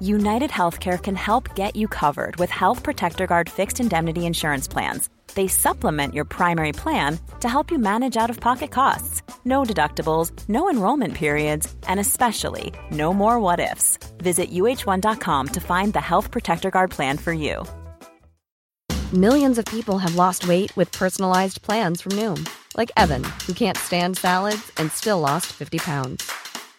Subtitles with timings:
[0.00, 5.08] United Healthcare can help get you covered with Health Protector Guard fixed indemnity insurance plans
[5.36, 9.22] they supplement your primary plan to help you manage out of pocket costs.
[9.44, 13.98] No deductibles, no enrollment periods, and especially no more what ifs.
[14.18, 17.64] Visit uh1.com to find the Health Protector Guard plan for you.
[19.12, 23.78] Millions of people have lost weight with personalized plans from Noom, like Evan, who can't
[23.78, 26.45] stand salads and still lost 50 pounds.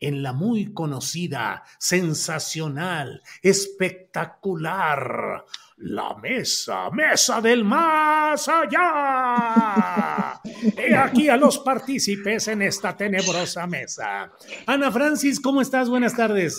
[0.00, 5.44] en la muy conocida, sensacional, espectacular,
[5.78, 10.40] la mesa, mesa del más allá.
[10.76, 14.32] He aquí a los partícipes en esta tenebrosa mesa.
[14.66, 15.88] Ana Francis, ¿cómo estás?
[15.88, 16.56] Buenas tardes.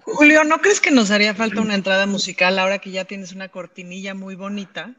[0.00, 3.48] Julio, ¿no crees que nos haría falta una entrada musical ahora que ya tienes una
[3.48, 4.96] cortinilla muy bonita?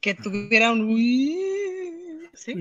[0.00, 0.86] Que tuviera un
[2.36, 2.54] ¿Sí?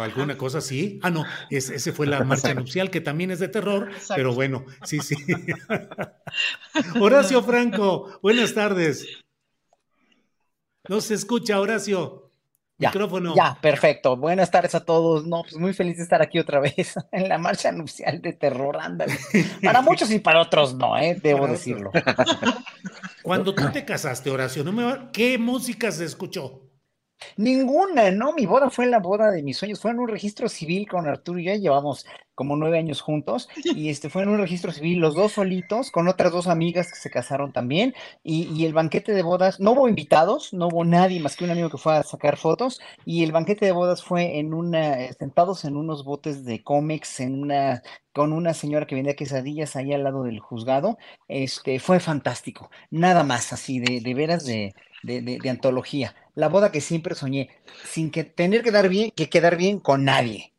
[0.00, 1.00] alguna cosa así.
[1.02, 5.00] Ah, no, ese fue la marcha nupcial, que también es de terror, pero bueno, sí,
[5.00, 5.16] sí.
[7.00, 9.06] Horacio Franco, buenas tardes.
[10.88, 12.30] No se escucha, Horacio.
[12.78, 13.34] Ya, Micrófono.
[13.36, 14.16] Ya, perfecto.
[14.16, 15.24] Buenas tardes a todos.
[15.24, 18.76] No, pues muy feliz de estar aquí otra vez en la marcha nupcial de terror,
[18.80, 19.16] ándale.
[19.62, 21.16] Para muchos y para otros no, ¿eh?
[21.22, 21.92] debo decirlo.
[23.22, 26.71] Cuando tú te casaste, Horacio, ¿no me ¿qué música se escuchó?
[27.36, 28.32] Ninguna, ¿no?
[28.32, 29.80] Mi boda fue la boda de mis sueños.
[29.80, 31.54] Fue en un registro civil con Arturo y yo.
[31.54, 33.48] Llevamos como nueve años juntos.
[33.82, 36.98] Y este fue en un registro civil, los dos solitos, con otras dos amigas que
[36.98, 37.94] se casaron también.
[38.22, 41.70] Y, el banquete de bodas, no hubo invitados, no hubo nadie más que un amigo
[41.70, 42.80] que fue a sacar fotos.
[43.04, 47.42] Y el banquete de bodas fue en una, sentados en unos botes de cómics, en
[47.42, 47.82] una,
[48.12, 50.98] con una señora que vendía quesadillas ahí al lado del juzgado.
[51.28, 52.70] Este, fue fantástico.
[52.90, 57.50] Nada más así, de, de veras de, de, de antología la boda que siempre soñé,
[57.84, 60.52] sin que tener que dar bien, que quedar bien con nadie.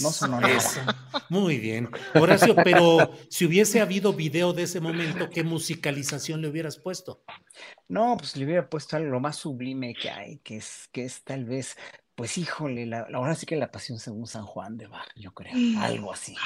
[0.00, 0.60] no sonó nada.
[1.28, 1.88] Muy bien.
[2.14, 7.24] Horacio, pero si hubiese habido video de ese momento, ¿qué musicalización le hubieras puesto?
[7.88, 11.22] No, pues le hubiera puesto algo lo más sublime que hay, que es, que es
[11.24, 11.76] tal vez,
[12.14, 15.54] pues híjole, la, ahora sí que la pasión según San Juan de Bach, yo creo.
[15.80, 16.36] Algo así.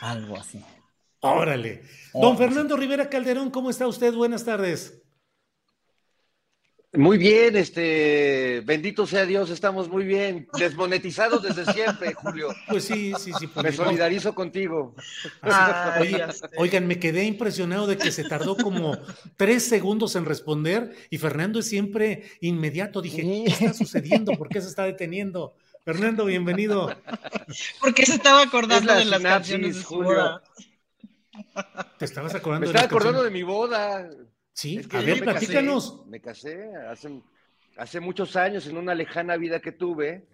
[0.00, 0.62] Algo así.
[1.20, 1.82] Órale.
[2.12, 4.14] Don Fernando Rivera Calderón, ¿cómo está usted?
[4.14, 5.02] Buenas tardes.
[6.94, 12.48] Muy bien, este, bendito sea Dios, estamos muy bien, desmonetizados desde siempre, Julio.
[12.66, 13.48] Pues sí, sí, sí.
[13.62, 14.94] me solidarizo contigo.
[16.56, 18.96] oigan, me quedé impresionado de que se tardó como
[19.36, 23.02] tres segundos en responder y Fernando es siempre inmediato.
[23.02, 24.32] Dije, ¿qué está sucediendo?
[24.32, 25.54] ¿Por qué se está deteniendo?
[25.84, 26.96] Fernando, bienvenido.
[27.80, 30.40] Porque se estaba acordando de las canciones de Julio.
[31.98, 32.60] ¿Te estabas acordando?
[32.60, 34.08] Me estaba acordando de mi boda.
[34.58, 36.04] Sí, a ver, platícanos.
[36.08, 37.22] me casé hace,
[37.76, 40.24] hace muchos años en una lejana vida que tuve,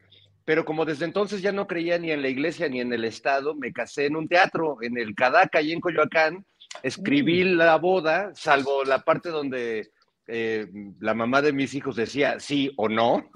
[0.46, 3.54] pero como desde entonces ya no creía ni en la iglesia ni en el Estado,
[3.54, 6.46] me casé en un teatro, en el Cadaca, y en Coyoacán.
[6.82, 7.58] Escribí mm.
[7.58, 9.90] la boda, salvo la parte donde
[10.26, 10.68] eh,
[11.00, 13.30] la mamá de mis hijos decía sí o no.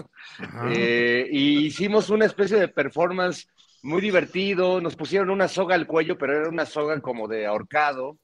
[0.74, 3.46] Eh, y hicimos una especie de performance
[3.82, 4.80] muy divertido.
[4.80, 8.16] Nos pusieron una soga al cuello, pero era una soga como de ahorcado.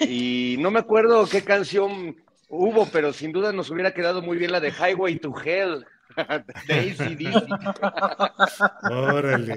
[0.00, 2.16] Y no me acuerdo qué canción
[2.48, 5.84] hubo, pero sin duda nos hubiera quedado muy bien la de Highway to Hell.
[6.66, 7.46] De ACDC.
[8.90, 9.56] Órale,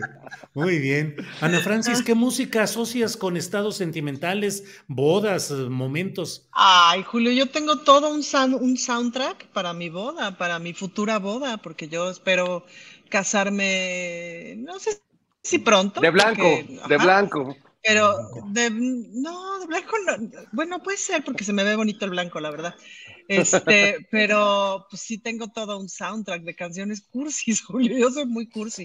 [0.54, 1.16] muy bien.
[1.40, 6.50] Ana Francis, ¿qué música asocias con estados sentimentales, bodas, momentos?
[6.52, 8.24] Ay, Julio, yo tengo todo un,
[8.60, 12.66] un soundtrack para mi boda, para mi futura boda, porque yo espero
[13.10, 15.02] casarme, no sé
[15.42, 16.02] si pronto.
[16.02, 16.44] De blanco,
[16.90, 17.56] de blanco.
[17.82, 20.30] Pero de, no, de blanco no.
[20.52, 22.76] Bueno, puede ser porque se me ve bonito el blanco, la verdad.
[23.30, 27.98] Este, pero pues sí tengo todo un soundtrack de canciones cursis, Julio.
[27.98, 28.84] Yo soy muy cursi.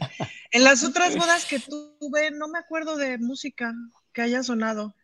[0.52, 3.74] En las otras bodas que tuve, no me acuerdo de música
[4.12, 4.94] que haya sonado.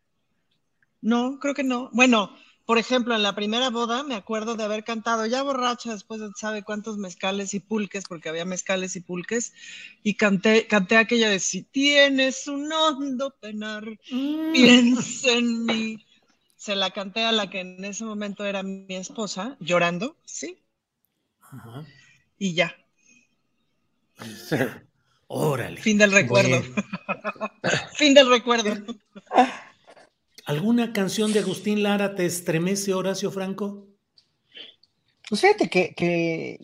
[1.00, 1.90] No, creo que no.
[1.92, 2.30] Bueno,
[2.66, 6.28] por ejemplo, en la primera boda me acuerdo de haber cantado ya borracha después de
[6.36, 9.52] sabe cuántos mezcales y pulques, porque había mezcales y pulques,
[10.02, 14.52] y canté, canté aquella de si tienes un hondo penar, mm.
[14.52, 16.06] piensa en mí.
[16.56, 20.62] Se la canté a la que en ese momento era mi esposa, llorando, sí.
[22.38, 22.76] Y ya.
[25.26, 25.80] Órale.
[25.80, 26.62] Fin del recuerdo.
[27.94, 28.74] fin del recuerdo.
[30.50, 33.86] ¿Alguna canción de Agustín Lara te estremece, Horacio Franco?
[35.28, 36.58] Pues fíjate que,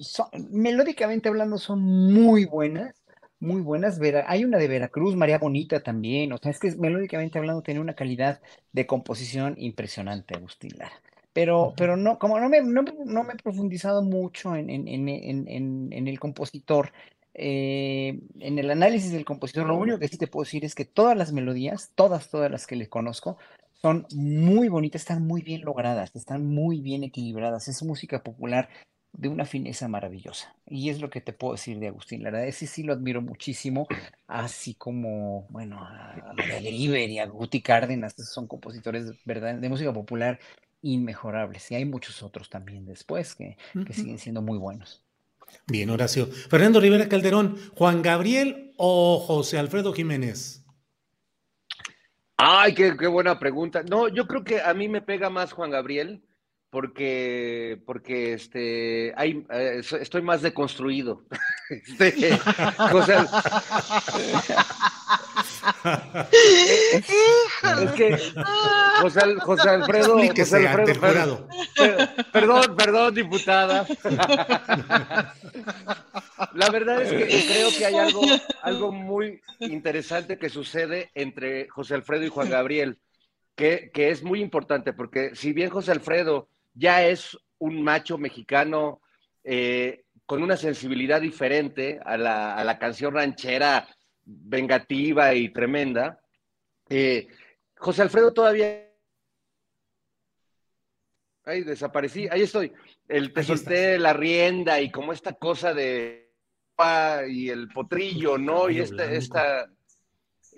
[0.50, 2.96] melódicamente hablando son muy buenas,
[3.38, 4.00] muy buenas.
[4.26, 6.32] hay una de Veracruz, María Bonita también.
[6.32, 8.40] O sea, es que melódicamente hablando tiene una calidad
[8.72, 11.00] de composición impresionante, Agustín Lara.
[11.32, 16.90] Pero, pero no, como no me, no, me he profundizado mucho en, en el compositor,
[17.38, 20.86] eh, en el análisis del compositor, lo único que sí te puedo decir es que
[20.86, 23.36] todas las melodías, todas, todas las que le conozco,
[23.80, 27.68] son muy bonitas, están muy bien logradas, están muy bien equilibradas.
[27.68, 28.68] Es música popular
[29.12, 30.54] de una fineza maravillosa.
[30.66, 32.46] Y es lo que te puedo decir de Agustín Lara.
[32.46, 33.86] Ese sí lo admiro muchísimo,
[34.26, 39.54] así como, bueno, a María River y a Guti Cárdenas, son compositores ¿verdad?
[39.54, 40.38] de música popular
[40.82, 41.70] inmejorables.
[41.70, 43.56] Y hay muchos otros también después que,
[43.86, 45.02] que siguen siendo muy buenos.
[45.66, 46.26] Bien, Horacio.
[46.26, 50.65] Fernando Rivera Calderón, Juan Gabriel o José Alfredo Jiménez.
[52.36, 53.82] Ay, qué, buena pregunta.
[53.82, 56.22] No, yo creo que a mí me pega más Juan Gabriel
[56.70, 61.24] porque, porque este, hay, eh, estoy más deconstruido.
[61.68, 62.38] Este,
[67.82, 68.16] es que
[69.00, 71.48] José, Alfredo, José Alfredo
[72.32, 73.86] perdón, perdón, diputada.
[76.54, 78.22] La verdad es que creo que hay algo,
[78.62, 82.98] algo muy interesante que sucede entre José Alfredo y Juan Gabriel,
[83.54, 89.00] que, que es muy importante, porque si bien José Alfredo ya es un macho mexicano
[89.44, 93.86] eh, con una sensibilidad diferente a la, a la, canción ranchera
[94.26, 96.20] vengativa y tremenda,
[96.88, 97.28] eh,
[97.76, 98.82] José Alfredo todavía...
[101.44, 102.72] Ahí desaparecí, ahí estoy.
[103.06, 106.26] El te solté la rienda y como esta cosa de
[107.28, 108.68] y el potrillo, ¿no?
[108.68, 109.70] Y esta, esta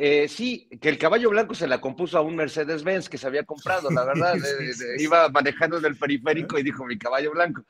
[0.01, 3.43] eh, sí, que el caballo blanco se la compuso a un Mercedes-Benz que se había
[3.43, 4.37] comprado, la verdad.
[4.99, 7.65] iba manejando en el periférico y dijo mi caballo blanco.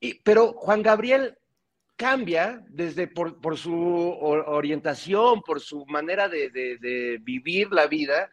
[0.00, 1.36] Y, pero Juan Gabriel
[1.96, 8.30] cambia desde por, por su orientación, por su manera de, de, vivir la vida.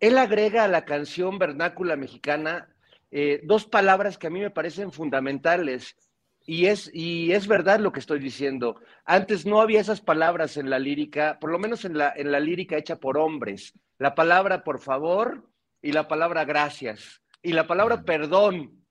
[0.00, 2.68] Él agrega a la canción vernácula mexicana
[3.10, 5.96] eh, dos palabras que a mí me parecen fundamentales
[6.44, 8.80] y es, y es verdad lo que estoy diciendo.
[9.04, 12.40] Antes no había esas palabras en la lírica, por lo menos en la, en la
[12.40, 13.72] lírica hecha por hombres.
[13.98, 15.48] La palabra por favor
[15.80, 18.85] y la palabra gracias y la palabra perdón.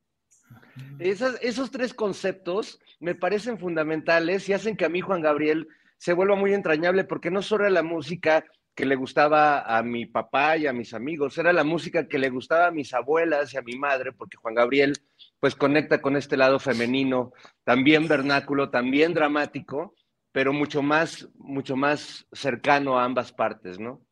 [1.00, 5.68] Esos tres conceptos me parecen fundamentales y hacen que a mí Juan Gabriel
[5.98, 8.46] se vuelva muy entrañable porque no solo la música
[8.76, 12.30] que le gustaba a mi papá y a mis amigos, era la música que le
[12.30, 14.94] gustaba a mis abuelas y a mi madre, porque Juan Gabriel
[15.40, 17.32] pues conecta con este lado femenino,
[17.64, 19.96] también vernáculo, también dramático,
[20.34, 24.05] pero mucho más, mucho más cercano a ambas partes, ¿no?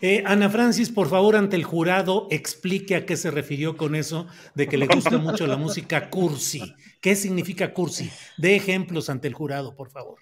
[0.00, 4.26] Eh, Ana Francis, por favor, ante el jurado, explique a qué se refirió con eso
[4.54, 6.74] de que le gusta mucho la música cursi.
[7.00, 8.10] ¿Qué significa cursi?
[8.36, 10.18] De ejemplos ante el jurado, por favor.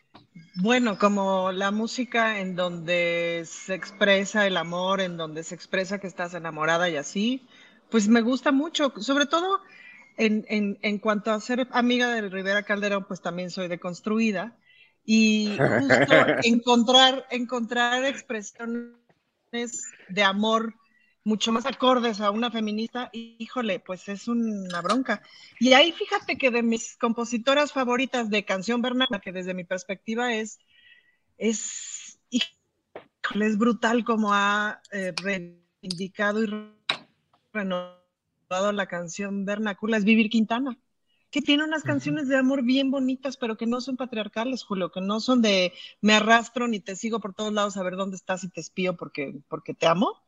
[0.56, 6.06] Bueno, como la música en donde se expresa el amor, en donde se expresa que
[6.06, 7.46] estás enamorada y así,
[7.91, 9.60] pues me gusta mucho, sobre todo
[10.17, 10.44] en,
[10.82, 14.55] en, cuanto a ser amiga de Rivera Calderón, pues también soy deconstruida
[15.05, 16.15] y justo
[16.45, 18.95] encontrar, encontrar expresiones
[20.09, 20.75] de amor
[21.25, 25.23] mucho más acordes a una feminista, híjole, pues es una bronca.
[25.59, 30.35] Y ahí fíjate que de mis compositoras favoritas de canción vernácula, que desde mi perspectiva
[30.35, 30.59] es,
[31.37, 36.73] es, híjole, es brutal como ha eh, reivindicado y
[37.53, 40.79] renovado la canción vernácula, es Vivir Quintana
[41.31, 45.01] que tiene unas canciones de amor bien bonitas, pero que no son patriarcales, Julio, que
[45.01, 48.43] no son de me arrastro ni te sigo por todos lados a ver dónde estás
[48.44, 50.22] y te espío porque, porque te amo,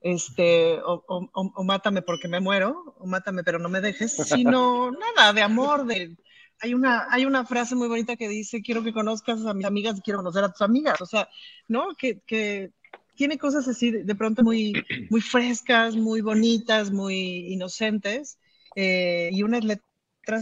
[0.00, 5.42] este, o, mátame porque me muero, o mátame pero no me dejes, sino nada, de
[5.42, 6.16] amor, de...
[6.60, 9.98] Hay una, hay una frase muy bonita que dice, quiero que conozcas a mis amigas
[9.98, 11.28] y quiero conocer a tus amigas, o sea,
[11.68, 11.94] ¿no?
[11.98, 12.72] Que, que
[13.14, 14.72] tiene cosas así de, pronto muy,
[15.10, 18.38] muy frescas, muy bonitas, muy inocentes,
[18.74, 19.86] eh, y unas letras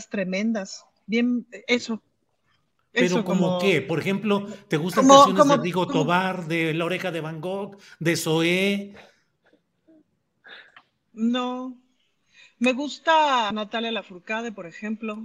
[0.09, 2.03] tremendas, bien, eso,
[2.95, 7.21] pero como, qué, por ejemplo, ¿te gustan canciones de Diego Tobar, de La Oreja de
[7.21, 8.95] Van Gogh, de Zoé?
[11.13, 11.77] No.
[12.61, 15.19] Me gusta Natalia Lafourcade, por ejemplo.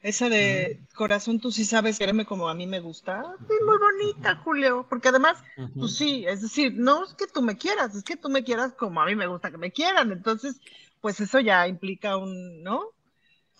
[0.00, 3.22] Esa de corazón, tú sí sabes quererme como a mí me gusta.
[3.46, 4.84] Sí, muy bonita, Julio.
[4.90, 5.38] Porque además,
[5.76, 8.72] pues sí, es decir, no es que tú me quieras, es que tú me quieras
[8.72, 10.10] como a mí me gusta que me quieran.
[10.10, 10.60] Entonces,
[11.00, 12.82] pues eso ya implica un, ¿no?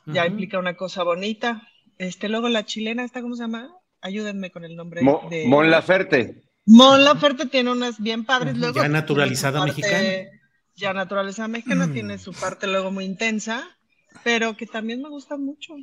[0.07, 1.69] Ya implica una cosa bonita.
[1.99, 3.71] Este, luego la chilena, ¿esta cómo se llama?
[4.01, 5.01] Ayúdenme con el nombre.
[5.31, 5.47] de...
[5.47, 6.43] Mon Laferte.
[6.67, 8.57] Mon Laferte tiene unas bien padres.
[8.57, 10.09] Luego, ya naturalizada mexicana.
[10.75, 11.93] Ya naturalizada mexicana Mm.
[11.93, 13.65] tiene su parte luego muy intensa,
[14.25, 15.75] pero que también me gusta mucho.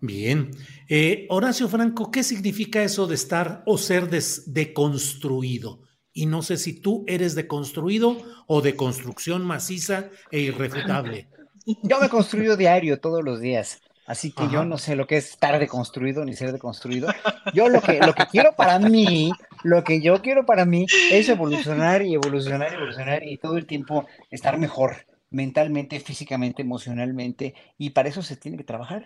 [0.00, 0.50] Bien.
[0.88, 5.80] Eh, Horacio Franco, ¿qué significa eso de estar o ser des- deconstruido?
[6.12, 11.28] Y no sé si tú eres deconstruido o de construcción maciza e irrefutable.
[11.82, 15.16] Yo me he construido diario todos los días, así que yo no sé lo que
[15.18, 17.08] es estar deconstruido ni ser deconstruido.
[17.52, 19.32] Yo lo que, lo que quiero para mí,
[19.62, 23.66] lo que yo quiero para mí es evolucionar y evolucionar y evolucionar y todo el
[23.66, 29.04] tiempo estar mejor mentalmente, físicamente, emocionalmente, y para eso se tiene que trabajar.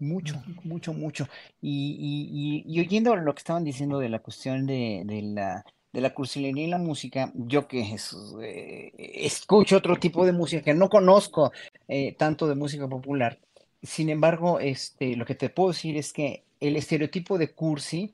[0.00, 1.28] Mucho, mucho, mucho.
[1.60, 5.64] Y, y- y- y oyendo lo que estaban diciendo de la cuestión de, de la,
[5.92, 7.96] de la cursilería y la música, yo que
[8.42, 11.52] eh, escucho otro tipo de música que no conozco
[11.88, 13.38] eh, tanto de música popular.
[13.82, 18.12] Sin embargo, este, lo que te puedo decir es que el estereotipo de cursi,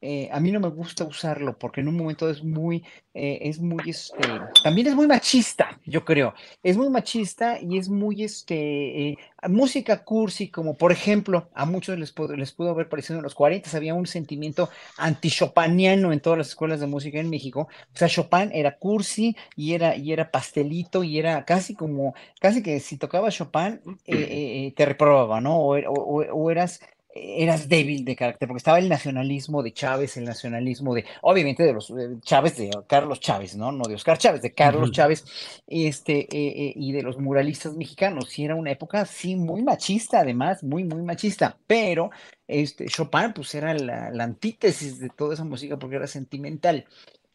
[0.00, 3.58] eh, a mí no me gusta usarlo porque en un momento es muy, eh, es
[3.58, 4.28] muy, este,
[4.62, 6.34] también es muy machista, yo creo.
[6.62, 11.98] Es muy machista y es muy, este, eh, música cursi, como por ejemplo, a muchos
[11.98, 16.48] les les pudo haber parecido en los 40 había un sentimiento anti-chopiniano en todas las
[16.48, 17.68] escuelas de música en México.
[17.92, 22.62] O sea, Chopin era cursi y era, y era pastelito y era casi como, casi
[22.62, 25.58] que si tocaba Chopin, te reprobaba, ¿no?
[25.58, 26.80] O eras
[27.22, 31.72] eras débil de carácter, porque estaba el nacionalismo de Chávez, el nacionalismo de, obviamente, de
[31.72, 33.72] los Chávez, de Carlos Chávez, ¿no?
[33.72, 34.92] No de Oscar Chávez, de Carlos.
[34.92, 35.24] Chávez,
[35.66, 38.38] este, eh, eh, y de los muralistas mexicanos.
[38.38, 42.10] Y era una época, sí, muy machista, además, muy, muy machista, pero
[42.46, 46.86] este, Chopin, pues era la, la antítesis de toda esa música porque era sentimental.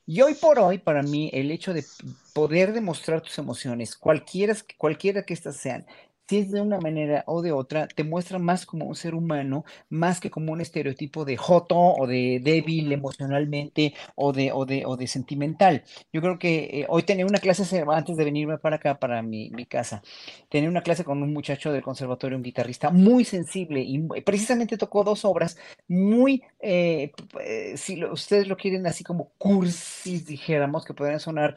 [0.05, 1.85] Y hoy por hoy, para mí, el hecho de
[2.33, 5.85] poder demostrar tus emociones, cualquiera, cualquiera que éstas sean,
[6.27, 9.65] si es de una manera o de otra, te muestra más como un ser humano,
[9.89, 14.85] más que como un estereotipo de joto o de débil emocionalmente o de, o de,
[14.85, 15.83] o de sentimental.
[16.11, 19.21] Yo creo que eh, hoy tenía una clase se- antes de venirme para acá, para
[19.21, 20.01] mi, mi casa.
[20.49, 25.03] Tenía una clase con un muchacho del conservatorio, un guitarrista muy sensible y precisamente tocó
[25.03, 27.11] dos obras muy, eh,
[27.41, 31.55] eh, si ustedes lo quieren así como cursis, dijéramos, que podrían sonar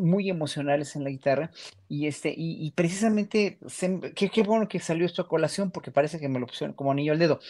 [0.00, 1.50] muy emocionales en la guitarra.
[1.88, 3.25] Y, este, y precisamente,
[3.86, 6.92] m- qué, bueno que salió esto a colación porque parece que me lo pusieron como
[6.92, 7.40] anillo al dedo.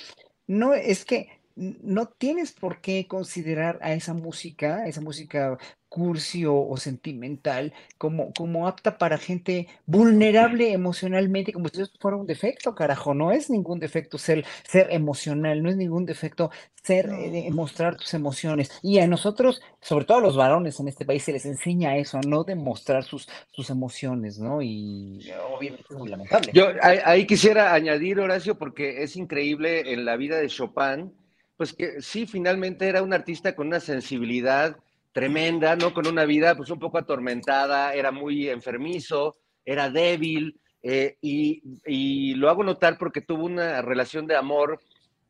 [0.47, 5.59] No, es que no tienes por qué considerar a esa música, esa música
[5.89, 12.19] cursi o, o sentimental, como, como apta para gente vulnerable emocionalmente, como si eso fuera
[12.19, 13.15] un defecto, carajo.
[13.15, 16.51] No es ningún defecto ser, ser emocional, no es ningún defecto
[16.83, 18.71] ser, eh, mostrar tus emociones.
[18.83, 22.21] Y a nosotros, sobre todo a los varones en este país, se les enseña eso,
[22.27, 24.61] no demostrar sus, sus emociones, ¿no?
[24.61, 26.51] Y obviamente es muy lamentable.
[26.53, 31.15] Yo ahí, ahí quisiera añadir, Horacio, porque es increíble en la vida de Chopin,
[31.57, 34.77] pues que sí, finalmente era un artista con una sensibilidad
[35.13, 35.95] tremenda, ¿no?
[35.95, 42.35] Con una vida pues un poco atormentada, era muy enfermizo, era débil, eh, y, y
[42.35, 44.79] lo hago notar porque tuvo una relación de amor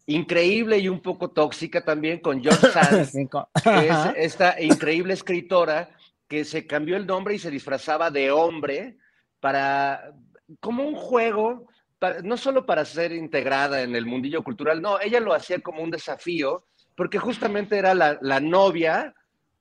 [0.06, 5.14] increíble y un poco tóxica también con George Sand, Sí, co- que es esta increíble
[5.14, 5.90] escritora
[6.28, 8.96] que se cambió el nombre y se disfrazaba de hombre
[9.40, 10.12] para,
[10.60, 11.68] como un juego,
[12.06, 15.82] para- no solo para ser integrada en el mundillo cultural, no, ella lo hacía como
[15.82, 16.64] un desafío,
[16.96, 19.12] porque justamente era la, la novia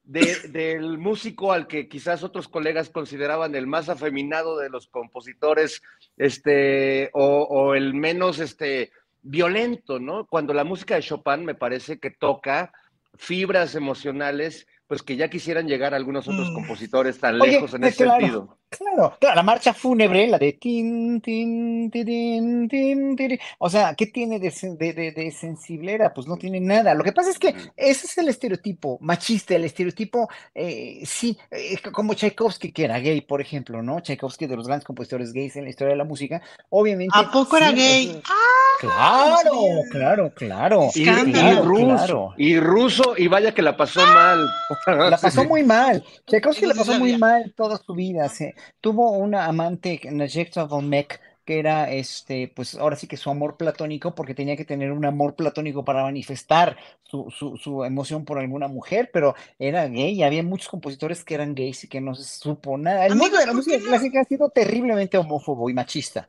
[0.04, 5.82] de- del músico al que quizás otros colegas consideraban el más afeminado de los compositores,
[6.18, 8.92] este, o, o el menos, este,
[9.24, 10.28] violento, ¿no?
[10.28, 12.72] Cuando la música de Chopin me parece que toca
[13.16, 16.54] fibras emocionales, pues que ya quisieran llegar algunos otros Mm.
[16.54, 18.60] compositores tan Oye, lejos en eh, ese claro, sentido.
[18.77, 23.39] Claro, claro, la marcha fúnebre, la de tin, tin, tirin, tin, tiri.
[23.60, 26.13] O sea, ¿qué tiene de, de, de, de sensiblera?
[26.13, 26.94] Pues no tiene nada.
[26.94, 31.77] Lo que pasa es que ese es el estereotipo machista, el estereotipo, eh, sí, eh,
[31.91, 34.01] como Tchaikovsky, que era gay, por ejemplo, ¿no?
[34.01, 37.17] Tchaikovsky, de los grandes compositores gays en la historia de la música, obviamente.
[37.17, 38.22] ¿A poco era sí, gay?
[38.25, 38.65] ¡Ah!
[38.79, 39.51] Claro,
[39.89, 40.89] claro, claro.
[40.94, 41.63] Y, y Escándalo.
[41.63, 42.34] ruso, claro.
[42.38, 44.48] y ruso, y vaya que la pasó mal.
[44.88, 46.03] La pasó muy mal.
[46.27, 48.27] Tchaikovsky la sí pasó muy mal toda su vida.
[48.29, 53.29] Se, tuvo una amante, Najektsa von Meck, que era este, pues ahora sí que su
[53.29, 58.25] amor platónico, porque tenía que tener un amor platónico para manifestar su, su, su emoción
[58.25, 62.01] por alguna mujer, pero era gay y había muchos compositores que eran gays y que
[62.01, 63.05] no se supo nada.
[63.05, 66.27] El mundo de la música clásica ha sido terriblemente homófobo y machista.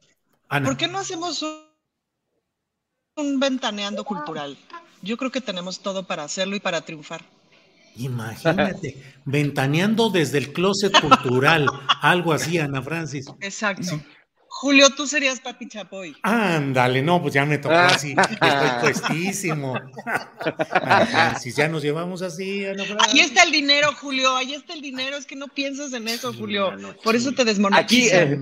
[0.62, 1.56] ¿Por qué no hacemos un,
[3.16, 4.56] un ventaneando cultural?
[5.02, 7.24] Yo creo que tenemos todo para hacerlo y para triunfar.
[7.98, 11.66] Imagínate, ventaneando desde el closet cultural,
[12.02, 13.26] algo así, Ana Francis.
[13.40, 14.00] Exacto.
[14.48, 16.16] Julio, tú serías Papi Chapoy.
[16.22, 19.78] Ándale, no, pues ya me tocó así, estoy puestísimo.
[20.70, 23.12] Ana Francis, ya nos llevamos así, Ana Francis.
[23.12, 26.32] Ahí está el dinero, Julio, ahí está el dinero, es que no piensas en eso,
[26.32, 26.72] Julio.
[27.04, 28.16] Por eso te desmonetizo.
[28.16, 28.38] Aquí,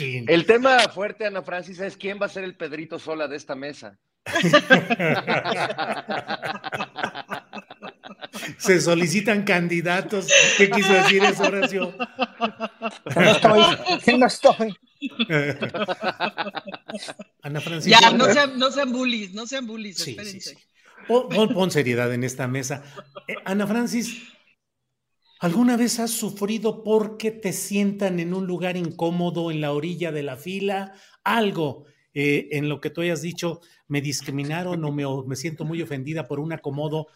[0.00, 3.36] eh, el tema fuerte, Ana Francis, es quién va a ser el Pedrito Sola de
[3.36, 3.98] esta mesa.
[8.58, 10.26] Se solicitan candidatos.
[10.58, 11.94] ¿Qué quiso decir eso, Horacio?
[13.14, 14.76] No estoy, no estoy.
[17.42, 18.00] Ana Francisca.
[18.00, 20.40] Ya, no sean, no sean bullies, no sean bullies, sí, espérense.
[20.40, 20.62] Sí, sí.
[21.06, 22.82] Pon, pon, seriedad en esta mesa.
[23.28, 24.22] Eh, Ana Francis,
[25.40, 30.22] ¿alguna vez has sufrido porque te sientan en un lugar incómodo en la orilla de
[30.22, 30.94] la fila?
[31.22, 35.64] Algo eh, en lo que tú hayas dicho, me discriminaron o me, o me siento
[35.64, 37.08] muy ofendida por un acomodo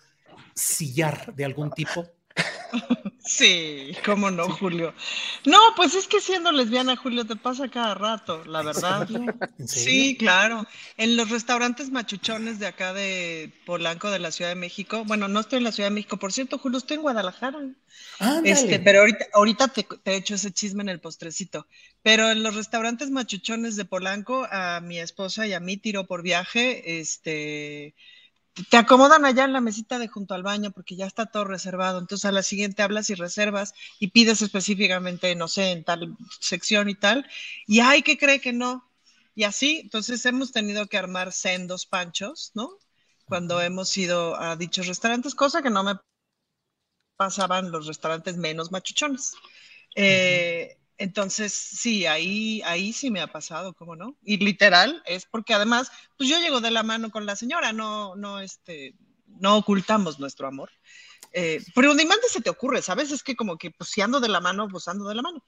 [0.54, 2.06] sillar de algún tipo?
[3.24, 4.94] Sí, cómo no, Julio.
[5.44, 9.08] No, pues es que siendo lesbiana, Julio, te pasa cada rato, la verdad.
[9.66, 10.66] Sí, claro.
[10.96, 15.04] En los restaurantes machuchones de acá de Polanco, de la Ciudad de México.
[15.04, 17.58] Bueno, no estoy en la Ciudad de México, por cierto, Julio, estoy en Guadalajara.
[18.44, 21.66] Este, pero ahorita, ahorita te, te, he hecho ese chisme en el postrecito.
[22.02, 26.22] Pero en los restaurantes machuchones de Polanco, a mi esposa y a mí tiró por
[26.22, 27.94] viaje, este
[28.70, 31.98] te acomodan allá en la mesita de junto al baño porque ya está todo reservado.
[31.98, 36.88] Entonces a la siguiente hablas y reservas y pides específicamente, no sé, en tal sección
[36.88, 37.26] y tal.
[37.66, 38.88] Y hay que cree que no.
[39.34, 42.70] Y así, entonces hemos tenido que armar sendos panchos, ¿no?
[43.26, 45.94] Cuando hemos ido a dichos restaurantes, cosa que no me
[47.16, 49.34] pasaban los restaurantes menos machuchones.
[49.94, 54.16] Eh, entonces, sí, ahí, ahí sí me ha pasado, ¿cómo no?
[54.22, 58.16] Y literal, es porque además, pues yo llego de la mano con la señora, no,
[58.16, 58.94] no, este,
[59.26, 60.70] no ocultamos nuestro amor.
[61.32, 63.12] Eh, pero ni más se te ocurre, ¿sabes?
[63.12, 65.44] Es que como que, pues si ando de la mano, pues ando de la mano.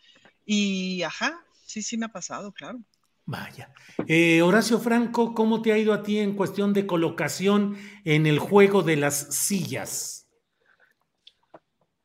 [0.46, 2.78] Y, ajá, sí, sí me ha pasado, claro.
[3.26, 3.72] Vaya.
[4.06, 8.38] Eh, Horacio Franco, ¿cómo te ha ido a ti en cuestión de colocación en el
[8.38, 10.28] juego de las sillas?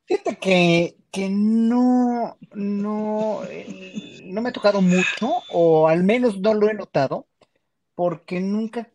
[0.06, 6.54] Fíjate que que no, no, eh, no me ha tocado mucho, o al menos no
[6.54, 7.26] lo he notado,
[7.96, 8.90] porque nunca,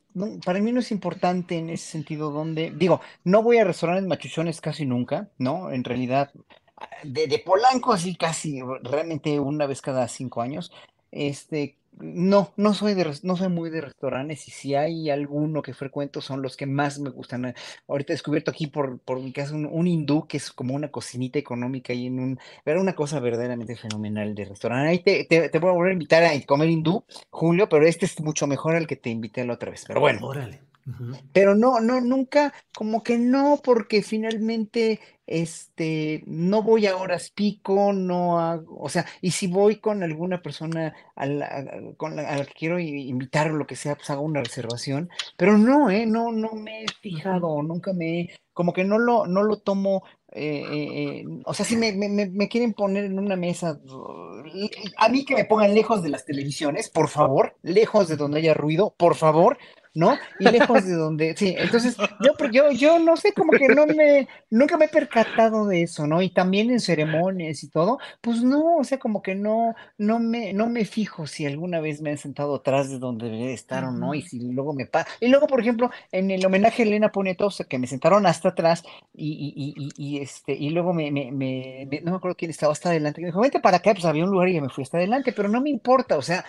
[0.44, 4.60] para mí no es importante en ese sentido donde, digo, no voy a restaurantes machuchones
[4.60, 5.72] casi nunca, ¿no?
[5.72, 6.30] En realidad,
[7.04, 10.70] de, de Polanco así casi, realmente una vez cada cinco años,
[11.10, 15.74] este, no, no soy de, no soy muy de restaurantes y si hay alguno que
[15.74, 17.54] frecuento son los que más me gustan.
[17.88, 21.38] Ahorita he descubierto aquí por, por mi casa un, hindú que es como una cocinita
[21.38, 24.88] económica y en un, era una cosa verdaderamente fenomenal de restaurante.
[24.88, 28.20] Ahí te, te, voy a volver a invitar a comer hindú, Julio, pero este es
[28.20, 29.84] mucho mejor al que te invité la otra vez.
[29.86, 30.20] Pero bueno.
[30.22, 30.60] Órale.
[31.32, 34.98] Pero no, no, nunca, como que no, porque finalmente
[35.30, 40.42] este, no voy a horas pico, no hago, o sea, y si voy con alguna
[40.42, 41.66] persona a la,
[41.96, 45.08] con la, a la que quiero invitar o lo que sea, pues hago una reservación,
[45.36, 49.44] pero no, eh, no, no me he fijado, nunca me, como que no lo, no
[49.44, 53.80] lo tomo, eh, eh, o sea, si me, me, me, quieren poner en una mesa,
[54.96, 58.54] a mí que me pongan lejos de las televisiones, por favor, lejos de donde haya
[58.54, 59.58] ruido, por favor,
[59.94, 60.16] ¿no?
[60.38, 64.28] Y lejos de donde, sí, entonces yo, yo, yo no sé, como que no me,
[64.48, 66.22] nunca me he percatado de eso, ¿no?
[66.22, 70.52] Y también en ceremonias y todo, pues no, o sea, como que no, no me,
[70.52, 73.90] no me fijo si alguna vez me han sentado atrás de donde debería estar o
[73.90, 75.08] no, y si luego me pasa.
[75.20, 78.84] Y luego, por ejemplo, en el homenaje a Elena Ponietosa, que me sentaron hasta atrás,
[79.12, 82.72] y, y, y, y este, y luego me, me, me, no me acuerdo quién estaba
[82.72, 84.84] hasta adelante, que me dijo, vente para acá, pues había un lugar y me fui
[84.84, 86.44] hasta adelante, pero no me importa, o sea,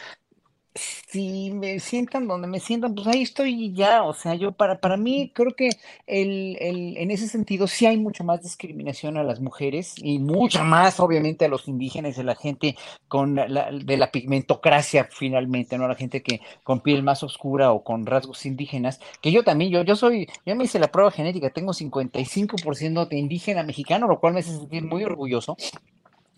[1.11, 4.03] si me sientan donde me sientan, pues ahí estoy ya.
[4.03, 5.69] O sea, yo para, para mí creo que
[6.07, 10.63] el, el, en ese sentido sí hay mucha más discriminación a las mujeres y mucha
[10.63, 12.77] más, obviamente, a los indígenas y a la gente
[13.09, 15.87] con la, de la pigmentocracia finalmente, ¿no?
[15.87, 19.83] La gente que con piel más oscura o con rasgos indígenas, que yo también, yo,
[19.83, 24.33] yo soy, yo me hice la prueba genética, tengo 55% de indígena mexicano, lo cual
[24.33, 25.57] me hace sentir muy orgulloso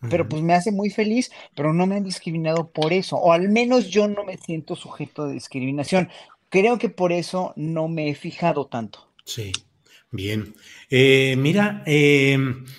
[0.09, 3.49] pero pues me hace muy feliz, pero no me han discriminado por eso, o al
[3.49, 6.09] menos yo no me siento sujeto de discriminación.
[6.49, 9.11] Creo que por eso no me he fijado tanto.
[9.25, 9.51] Sí,
[10.11, 10.55] bien.
[10.89, 12.37] Eh, mira, eh,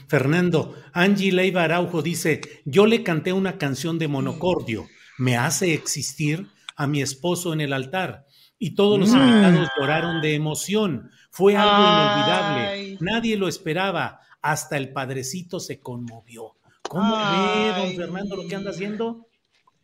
[0.08, 4.87] Fernando, Angie Leiva Araujo dice, yo le canté una canción de monocordio,
[5.18, 6.48] ¿me hace existir?
[6.76, 8.26] a mi esposo en el altar
[8.58, 11.10] y todos los invitados lloraron de emoción.
[11.30, 12.98] Fue algo inolvidable.
[13.00, 14.20] Nadie lo esperaba.
[14.40, 16.54] Hasta el padrecito se conmovió.
[16.88, 19.27] ¿Cómo ve, don Fernando, lo que anda haciendo?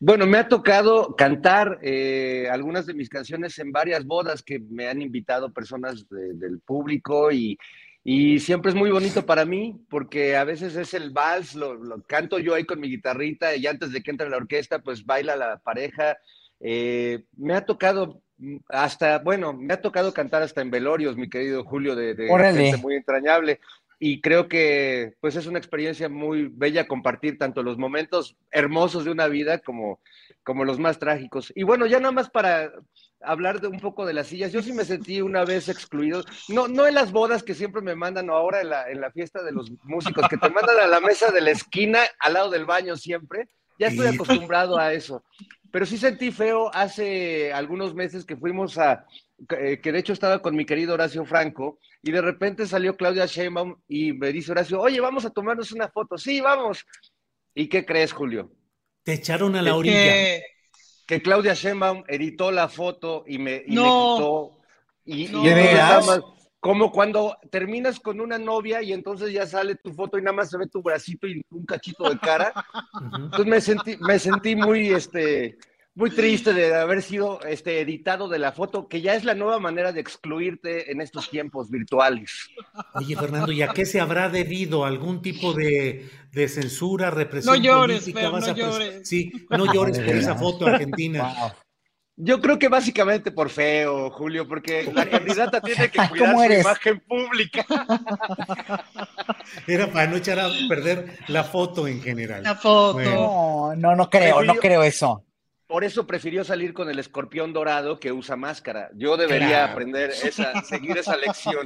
[0.02, 4.88] Bueno, me ha tocado cantar eh, algunas de mis canciones en varias bodas que me
[4.88, 7.58] han invitado personas del público y,
[8.38, 12.54] siempre es muy bonito para mí porque a veces es el vals, lo, canto yo
[12.54, 16.16] ahí con mi guitarrita y antes de que entre la orquesta pues baila la pareja.
[16.60, 18.22] Eh, me ha tocado
[18.68, 22.76] hasta, bueno, me ha tocado cantar hasta en velorios, mi querido Julio, de, de gente
[22.78, 23.60] muy entrañable
[24.02, 29.10] y creo que pues es una experiencia muy bella compartir tanto los momentos hermosos de
[29.10, 30.00] una vida como,
[30.42, 31.52] como los más trágicos.
[31.54, 32.72] Y bueno, ya nada más para
[33.20, 36.66] hablar de un poco de las sillas, yo sí me sentí una vez excluido, no,
[36.66, 39.42] no en las bodas que siempre me mandan o ahora en la, en la fiesta
[39.42, 42.64] de los músicos, que te mandan a la mesa de la esquina al lado del
[42.64, 45.22] baño siempre, ya estoy acostumbrado a eso.
[45.70, 49.04] Pero sí sentí feo hace algunos meses que fuimos a,
[49.58, 53.26] eh, que de hecho estaba con mi querido Horacio Franco, y de repente salió Claudia
[53.26, 56.16] Sheinbaum y me dice Horacio, oye, vamos a tomarnos una foto.
[56.16, 56.86] Sí, vamos.
[57.54, 58.50] ¿Y qué crees, Julio?
[59.02, 60.40] Te echaron a la orilla.
[61.06, 64.60] Que, Claudia Sheinbaum editó la foto y me, y quitó.
[65.04, 65.28] Y,
[66.60, 70.50] como cuando terminas con una novia y entonces ya sale tu foto y nada más
[70.50, 72.52] se ve tu bracito y un cachito de cara.
[73.16, 75.56] Entonces me sentí, me sentí muy, este,
[76.00, 79.58] muy triste de haber sido este, editado de la foto, que ya es la nueva
[79.58, 82.48] manera de excluirte en estos tiempos virtuales.
[82.94, 84.86] Oye, Fernando, ¿y a qué se habrá debido?
[84.86, 86.08] ¿Algún tipo de,
[86.48, 88.30] censura, represión no llores, política?
[88.30, 89.06] no llores.
[89.06, 91.34] Sí, no llores por esa foto argentina.
[92.16, 97.00] Yo creo que básicamente por feo, Julio, porque la candidata tiene que cuidar su imagen
[97.00, 97.66] pública.
[99.66, 102.42] Era para no echar a perder la foto en general.
[102.42, 103.00] La foto.
[103.00, 105.24] No, no, no creo, no creo eso.
[105.70, 108.90] Por eso prefirió salir con el escorpión dorado que usa máscara.
[108.96, 111.64] Yo debería aprender esa, seguir esa lección.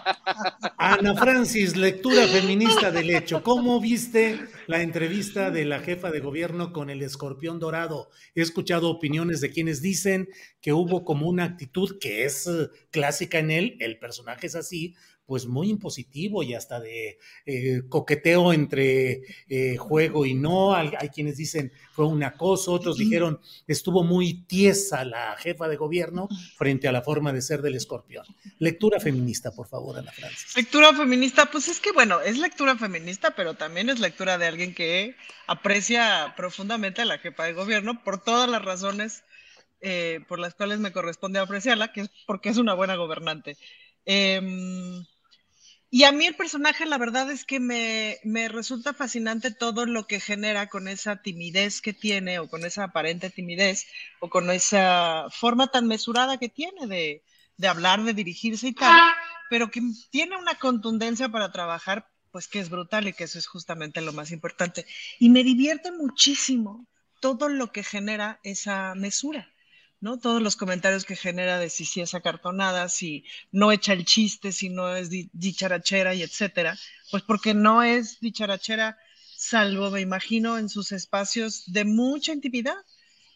[0.78, 3.42] Ana Francis, lectura feminista del hecho.
[3.42, 8.10] ¿Cómo viste la entrevista de la jefa de gobierno con el escorpión dorado?
[8.36, 10.28] He escuchado opiniones de quienes dicen
[10.60, 14.94] que hubo como una actitud que es eh, clásica en él, el personaje es así,
[15.26, 20.74] pues muy impositivo y hasta de eh, coqueteo entre eh, juego y no.
[20.74, 26.28] Hay, quienes dicen fue un acoso, otros dijeron estuvo muy tiesa la jefa de gobierno
[26.56, 28.24] frente a la forma de ser del escorpión.
[28.58, 30.56] Lectura feminista, por favor, Ana Francis.
[30.56, 34.74] Lectura feminista, pues es que bueno, es lectura feminista, pero también es lectura de alguien
[34.74, 39.24] que aprecia profundamente a la jefa de gobierno por todas las razones
[39.80, 43.56] eh, por las cuales me corresponde apreciarla, que es porque es una buena gobernante.
[44.04, 45.04] Em,
[45.90, 50.20] y a mí el personaje, la verdad es que me, resulta fascinante todo lo que
[50.20, 53.86] genera con esa timidez que tiene, o con esa aparente timidez,
[54.20, 57.22] o con esa forma tan mesurada que tiene de,
[57.56, 59.00] de hablar, de dirigirse y tal,
[59.48, 63.46] pero que tiene una contundencia para trabajar, pues que es brutal y que eso es
[63.46, 64.86] justamente lo más importante.
[65.18, 66.86] Y me divierte muchísimo
[67.20, 69.48] todo lo que genera esa mesura.
[70.00, 70.18] ¿No?
[70.18, 74.52] Todos los comentarios que genera de si sí es acartonada, si no echa el chiste,
[74.52, 76.78] si no es dicharachera y etcétera,
[77.10, 78.98] pues porque no es dicharachera,
[79.36, 82.76] salvo, me imagino, en sus espacios de mucha intimidad,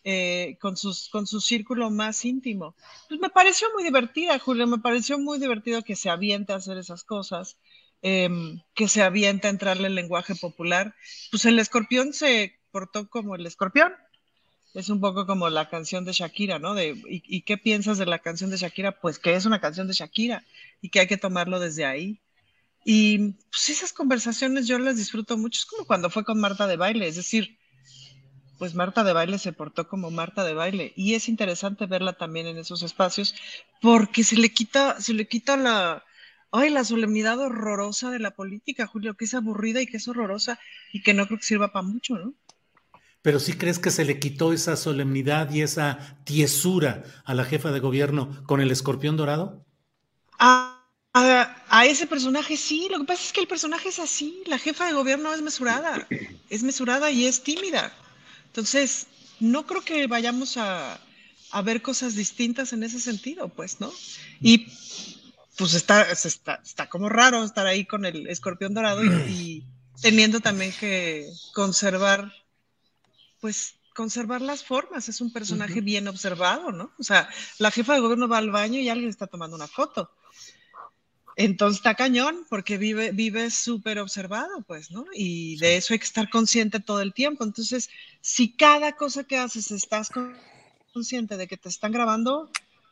[0.03, 2.75] eh, con, sus, con su círculo más íntimo.
[3.09, 6.79] Pues me pareció muy divertida, Julio, me pareció muy divertido que se aviente a hacer
[6.79, 7.59] esas cosas,
[8.01, 10.95] em, que se aviente a entrarle el lenguaje popular.
[11.31, 13.93] Pues el escorpión se portó como el escorpión,
[14.75, 16.75] es un poco como la canción de Shakira, ¿no?
[16.75, 19.01] De, ¿y, qué piensas de la canción de Shakira?
[19.01, 20.45] Pues que es una canción de Shakira
[20.81, 22.21] y que hay que tomarlo desde ahí.
[22.85, 25.59] Y pues esas conversaciones yo las disfruto mucho.
[25.59, 27.59] Es como cuando fue con Marta de baile, es decir,
[28.59, 32.47] pues Marta de baile se portó como Marta de baile y es interesante verla también
[32.47, 33.35] en esos espacios
[33.81, 36.05] porque se le quita, se le quita la,
[36.53, 40.59] ay, la solemnidad horrorosa de la política, Julio, que es aburrida y que es horrorosa
[40.93, 42.35] y que no creo que sirva para mucho, ¿no?
[43.23, 47.71] Pero sí crees que se le quitó esa solemnidad y esa tiesura a la jefa
[47.71, 49.65] de gobierno con el escorpión dorado?
[50.39, 50.81] A,
[51.13, 54.87] a, ese personaje sí, lo que pasa es que el personaje es así, la jefa
[54.87, 56.07] de gobierno es mesurada,
[56.49, 57.93] es mesurada y es tímida.
[58.47, 59.07] Entonces,
[59.39, 60.99] no creo que vayamos a,
[61.65, 63.93] ver cosas distintas en ese sentido, pues, ¿no?
[64.41, 64.69] Y
[65.59, 69.65] pues está como raro estar ahí con el escorpión dorado y
[70.01, 72.33] teniendo también que conservar
[73.41, 76.93] pues conservar las formas, es un personaje bien observado, ¿no?
[76.99, 80.11] O sea, la jefa de gobierno va al baño y alguien está tomando una foto.
[81.37, 85.07] Entonces está cañón porque vive, vive súper observado, pues, ¿no?
[85.15, 87.45] Y de eso hay que estar consciente todo el tiempo.
[87.45, 87.89] Entonces,
[88.21, 90.11] si cada cosa que haces estás
[90.93, 92.51] consciente de que te están grabando,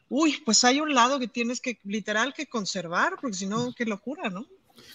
[0.09, 3.85] uy, pues hay un lado que tienes que literal que conservar, porque si no, qué
[3.85, 4.47] locura, ¿no?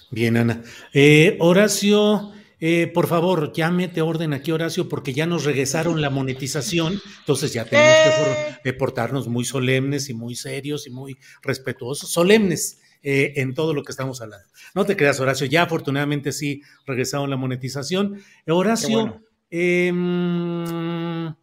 [0.10, 0.64] Bien, Ana.
[0.94, 2.34] Eh, Horacio,
[2.66, 7.52] eh, por favor, ya mete orden aquí, Horacio, porque ya nos regresaron la monetización, entonces
[7.52, 12.80] ya tenemos que portarnos muy solemnes y muy serios y muy respetuosos, solemnes.
[13.06, 14.48] Eh, en todo lo que estamos hablando.
[14.74, 18.22] No te creas, Horacio, ya afortunadamente sí regresaron la monetización.
[18.48, 21.36] Horacio, em,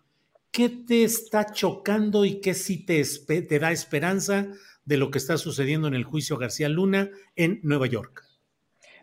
[0.50, 3.04] ¿qué te está chocando y qué sí te,
[3.42, 4.48] te da esperanza
[4.86, 8.29] de lo que está sucediendo en el juicio García Luna en Nueva York?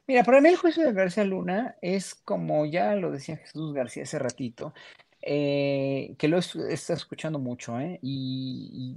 [0.08, 4.04] Mira, para mí el juicio de García Luna es como ya lo decía Jesús García
[4.04, 4.74] hace ratito,
[5.22, 8.00] eh, que lo está escuchando mucho, ¿eh?
[8.02, 8.96] y,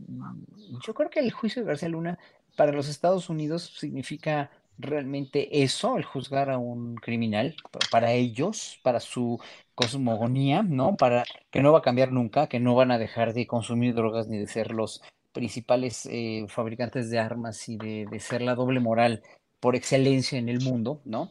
[0.87, 2.18] yo creo que el juicio de García Luna
[2.57, 7.57] para los Estados Unidos significa realmente eso, el juzgar a un criminal,
[7.90, 9.40] para ellos, para su
[9.75, 10.96] cosmogonía, ¿no?
[10.96, 14.29] Para que no va a cambiar nunca, que no van a dejar de consumir drogas
[14.29, 19.23] ni de ser los principales eh, fabricantes de armas y de, ser la doble moral
[19.61, 21.31] por excelencia en el mundo, ¿no?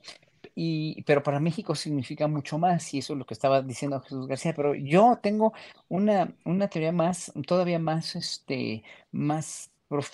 [0.55, 4.27] Y, pero para México significa mucho más, y eso es lo que estaba diciendo Jesús
[4.27, 5.53] García, pero yo tengo
[5.87, 9.71] una, una teoría más, todavía más, este, más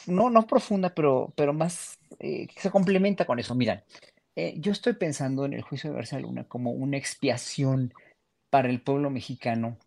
[0.07, 3.55] no, no profunda, pero, pero más eh, que se complementa con eso.
[3.55, 3.83] Mira,
[4.35, 7.93] eh, yo estoy pensando en el juicio de García Luna como una expiación
[8.49, 9.77] para el pueblo mexicano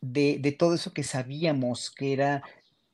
[0.00, 2.42] de, de todo eso que sabíamos que era,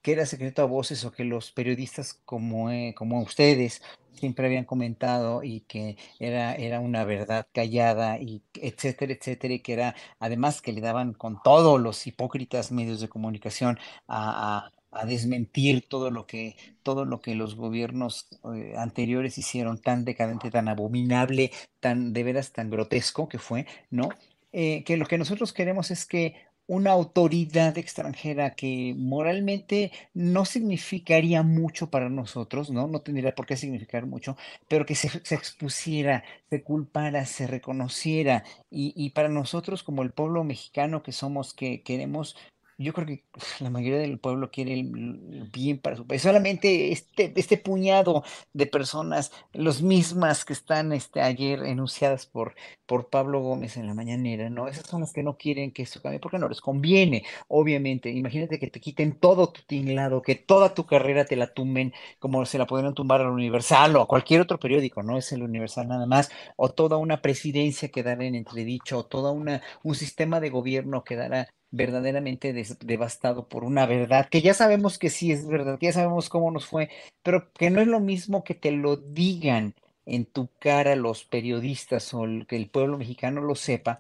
[0.03, 3.83] que era secreto a voces o que los periodistas como, eh, como ustedes
[4.15, 9.73] siempre habían comentado y que era, era una verdad callada y etcétera, etcétera, y que
[9.75, 15.87] era además que le daban con todos los hipócritas medios de comunicación a, a desmentir
[15.89, 21.53] todo lo que, todo lo que los gobiernos eh, anteriores hicieron tan decadente, tan abominable,
[21.81, 24.09] tan de veras tan grotesco que fue, ¿no?
[24.53, 26.35] Eh, que lo que nosotros queremos es que
[26.71, 32.87] una autoridad extranjera que moralmente no significaría mucho para nosotros, ¿no?
[32.87, 34.37] No tendría por qué significar mucho,
[34.69, 38.45] pero que se, expusiera, se culpara, se reconociera.
[38.71, 42.37] Y, y, para nosotros, como el pueblo mexicano que somos, que queremos
[42.81, 43.25] yo creo que
[43.61, 46.23] la mayoría del pueblo quiere el bien para su país.
[46.23, 52.55] Solamente este, este puñado de personas, los mismas que están este, ayer enunciadas por,
[52.87, 54.67] por Pablo Gómez en la mañanera, ¿no?
[54.67, 58.11] Esas son las que no quieren que esto cambie porque no les conviene, obviamente.
[58.11, 62.47] Imagínate que te quiten todo tu tinglado, que toda tu carrera te la tumben como
[62.47, 65.87] se la podrían tumbar al Universal o a cualquier otro periódico, no es el Universal
[65.87, 70.49] nada más, o toda una presidencia quedara en entredicho, o toda una, un sistema de
[70.51, 75.87] gobierno quedara verdaderamente devastado por una verdad, que ya sabemos que sí es verdad, que
[75.87, 76.91] ya sabemos cómo nos fue,
[77.23, 79.75] pero que no es lo mismo que te lo digan
[80.07, 83.99] en tu cara los periodistas o que el pueblo mexicano lo sepa,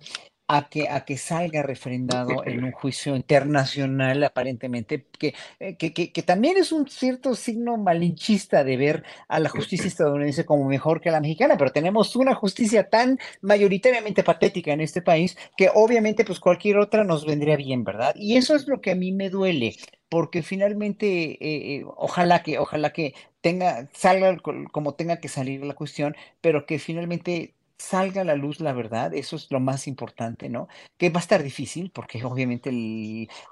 [0.52, 6.10] a que, a que salga refrendado en un juicio internacional, aparentemente, que, eh, que, que,
[6.10, 11.00] que, también es un cierto signo malinchista de ver a la justicia estadounidense como mejor
[11.00, 16.24] que la mexicana, pero tenemos una justicia tan mayoritariamente patética en este país que obviamente
[16.24, 18.12] pues cualquier otra nos vendría bien, ¿verdad?
[18.16, 19.76] Y eso es lo que a mí me duele,
[20.08, 24.36] porque finalmente, eh, eh, ojalá que, ojalá que tenga, salga
[24.72, 29.14] como tenga que salir la cuestión, pero que finalmente salga a la luz la verdad,
[29.14, 30.68] eso es lo más importante, ¿no?
[30.98, 32.70] Que va a estar difícil porque obviamente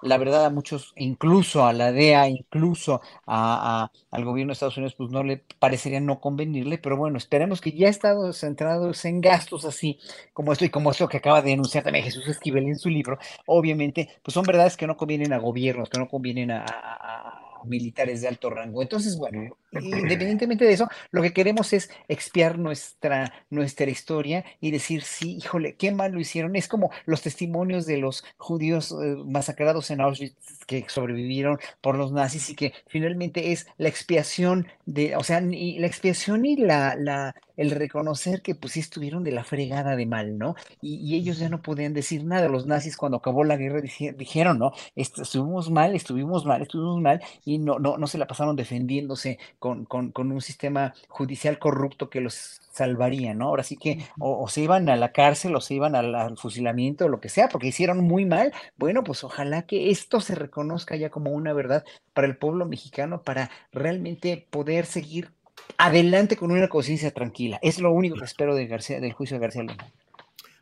[0.02, 5.10] la verdad a muchos, incluso a la DEA, incluso al gobierno de Estados Unidos, pues
[5.10, 9.98] no le parecería no convenirle, pero bueno, esperemos que ya estado centrados en gastos así
[10.32, 13.18] como esto y como esto que acaba de denunciar también Jesús Esquivel en su libro,
[13.46, 18.28] obviamente, pues son verdades que no convienen a gobiernos, que no convienen a militares de
[18.28, 18.82] alto rango.
[18.82, 25.02] Entonces, bueno, independientemente de eso, lo que queremos es expiar nuestra, nuestra historia y decir,
[25.02, 26.56] sí, híjole, qué mal lo hicieron.
[26.56, 32.12] Es como los testimonios de los judíos eh, masacrados en Auschwitz que sobrevivieron por los
[32.12, 36.94] nazis y que finalmente es la expiación de, o sea, y la expiación y la,
[36.96, 40.54] la, el reconocer que pues sí estuvieron de la fregada de mal, ¿no?
[40.80, 42.48] Y, ellos ya no podían decir nada.
[42.48, 44.72] Los nazis cuando acabó la guerra dijeron, ¿no?
[44.94, 49.84] Estuvimos mal, estuvimos mal, estuvimos mal y no, no, no se la pasaron defendiéndose con,
[49.84, 53.46] con, con un sistema judicial corrupto que los salvaría, ¿no?
[53.48, 57.08] Ahora sí que o, se iban a la cárcel o se iban al, fusilamiento o
[57.08, 58.52] lo que sea, porque hicieron muy mal.
[58.76, 63.22] Bueno, pues ojalá que esto se reconozca ya como una verdad para el pueblo mexicano,
[63.22, 65.32] para realmente poder seguir
[65.76, 67.58] adelante con una conciencia tranquila.
[67.62, 69.92] Es lo único que espero de García, del juicio de García Luna.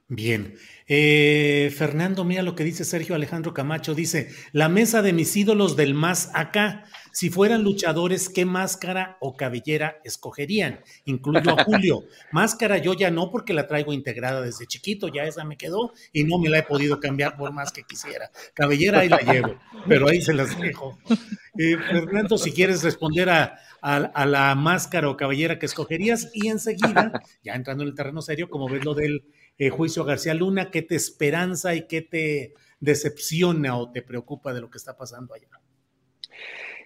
[0.09, 0.55] Bien.
[0.87, 3.93] Eh, Fernando, mira lo que dice Sergio Alejandro Camacho.
[3.93, 6.85] Dice, la mesa de mis ídolos del más acá.
[7.13, 10.81] si fueran luchadores, ¿qué máscara o cabellera escogerían?
[11.07, 12.05] Incluyo a Julio.
[12.31, 16.23] máscara yo ya no porque la traigo integrada desde chiquito, ya esa me quedó y
[16.23, 18.31] no me la he podido cambiar por más que quisiera.
[18.55, 20.99] Cabellera ahí la llevo, pero ahí se las dejo.
[21.59, 27.13] Eh, Fernando, si quieres responder a, a, la máscara o cabellera que escogerías y enseguida,
[27.43, 29.25] ya entrando en el terreno serio, como ves lo del
[29.59, 34.61] eh, juicio García Luna, ¿qué te esperanza y qué te decepciona o te preocupa de
[34.61, 35.49] lo que está pasando allá?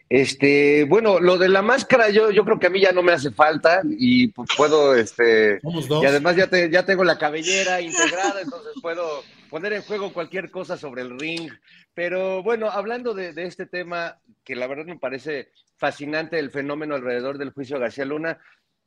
[0.09, 3.13] Este, bueno, lo de la máscara, yo, yo creo que a mí ya no me
[3.13, 8.73] hace falta y puedo, este, y además ya, te, ya tengo la cabellera integrada, entonces
[8.83, 11.53] puedo poner en juego cualquier cosa sobre el ring.
[11.95, 16.97] Pero bueno, hablando de, de este tema, que la verdad me parece fascinante el fenómeno
[16.97, 18.39] alrededor del juicio García Luna,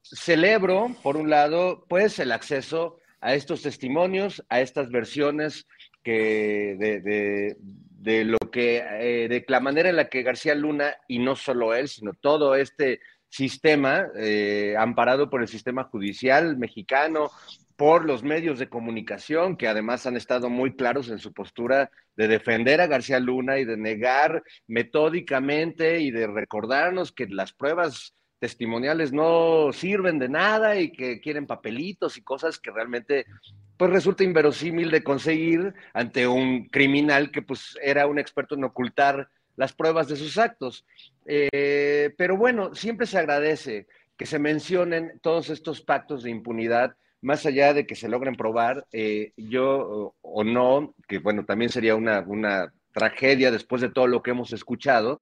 [0.01, 5.65] celebro, por un lado, pues el acceso a estos testimonios, a estas versiones
[6.03, 7.55] que de,
[7.89, 11.73] de, lo que, eh, de la manera en la que García Luna, y no solo
[11.73, 17.31] él, sino todo este sistema, eh, amparado por el sistema judicial mexicano,
[17.77, 22.27] por los medios de comunicación, que además han estado muy claros en su postura de
[22.27, 29.13] defender a García Luna y de negar metódicamente y de recordarnos que las pruebas testimoniales
[29.13, 33.25] no sirven de nada y que quieren papelitos y cosas que realmente
[33.77, 39.29] pues resulta inverosímil de conseguir ante un criminal que pues era un experto en ocultar
[39.55, 40.85] las pruebas de sus actos.
[41.25, 47.45] Eh, pero bueno, siempre se agradece que se mencionen todos estos pactos de impunidad, más
[47.45, 52.19] allá de que se logren probar, eh, yo o no, que bueno, también sería una,
[52.27, 55.21] una tragedia después de todo lo que hemos escuchado.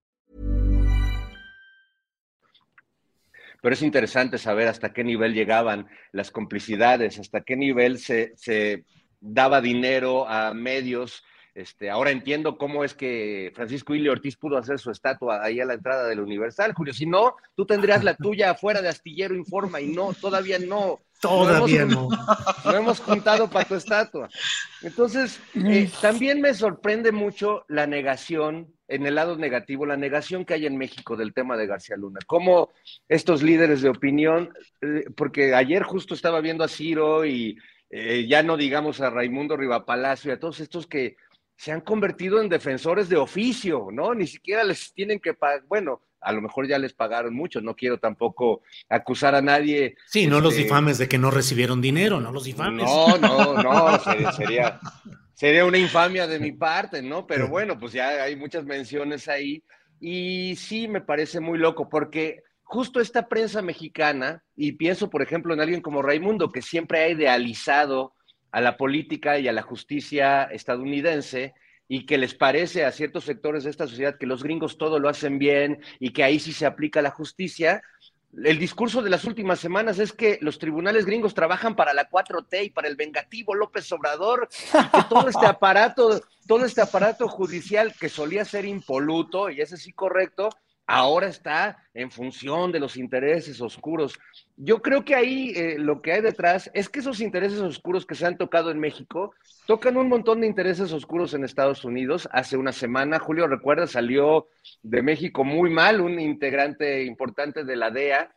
[3.61, 8.85] Pero es interesante saber hasta qué nivel llegaban las complicidades, hasta qué nivel se, se
[9.19, 14.79] daba dinero a medios Este, ahora entiendo cómo es que Francisco Ili Ortiz pudo hacer
[14.79, 16.93] su estatua ahí a la entrada del Universal, Julio.
[16.93, 21.01] Si no, tú tendrías la tuya afuera de Astillero Informa y no, todavía no.
[21.19, 22.07] Todavía no.
[22.65, 22.73] Hemos, no.
[22.73, 24.27] hemos juntado para tu estatua.
[24.81, 30.55] Entonces, eh, también me sorprende mucho la negación, en el lado negativo, la negación que
[30.55, 32.19] hay en México del tema de García Luna.
[32.25, 32.71] Cómo
[33.07, 37.55] estos líderes de opinión, eh, porque ayer justo estaba viendo a Ciro y
[37.91, 41.17] eh, ya no digamos a Raimundo Rivapalacio y a todos estos que
[41.61, 44.15] se han convertido en defensores de oficio, ¿no?
[44.15, 47.75] Ni siquiera les tienen que pagar, bueno, a lo mejor ya les pagaron mucho, no
[47.75, 49.95] quiero tampoco acusar a nadie.
[50.07, 52.85] Sí, no los este, difames de que no recibieron dinero, no los difames.
[52.85, 53.99] No, no, no,
[54.33, 54.79] sería,
[55.35, 57.27] sería, una infamia de mi parte, ¿no?
[57.27, 59.63] Pero bueno, pues ya hay muchas menciones ahí
[59.99, 65.53] y sí me parece muy loco porque justo esta prensa mexicana, y pienso por ejemplo
[65.53, 68.15] en alguien como Raimundo, que siempre ha idealizado
[68.51, 71.53] a la política y a la justicia estadounidense
[71.87, 75.09] y que les parece a ciertos sectores de esta sociedad que los gringos todo lo
[75.09, 77.81] hacen bien y que ahí sí se aplica la justicia.
[78.45, 82.65] El discurso de las últimas semanas es que los tribunales gringos trabajan para la 4T
[82.65, 88.07] y para el vengativo López Obrador, que todo este aparato, todo este aparato judicial que
[88.07, 90.49] solía ser impoluto, y ese sí correcto,
[90.91, 94.19] ahora está en función de los intereses oscuros.
[94.57, 98.15] Yo creo que ahí eh, lo que hay detrás es que esos intereses oscuros que
[98.15, 99.33] se han tocado en México
[99.67, 102.27] tocan un montón de intereses oscuros en Estados Unidos.
[102.33, 104.47] Hace una semana, Julio, recuerda, salió
[104.83, 108.29] de México muy mal un integrante importante de la DEA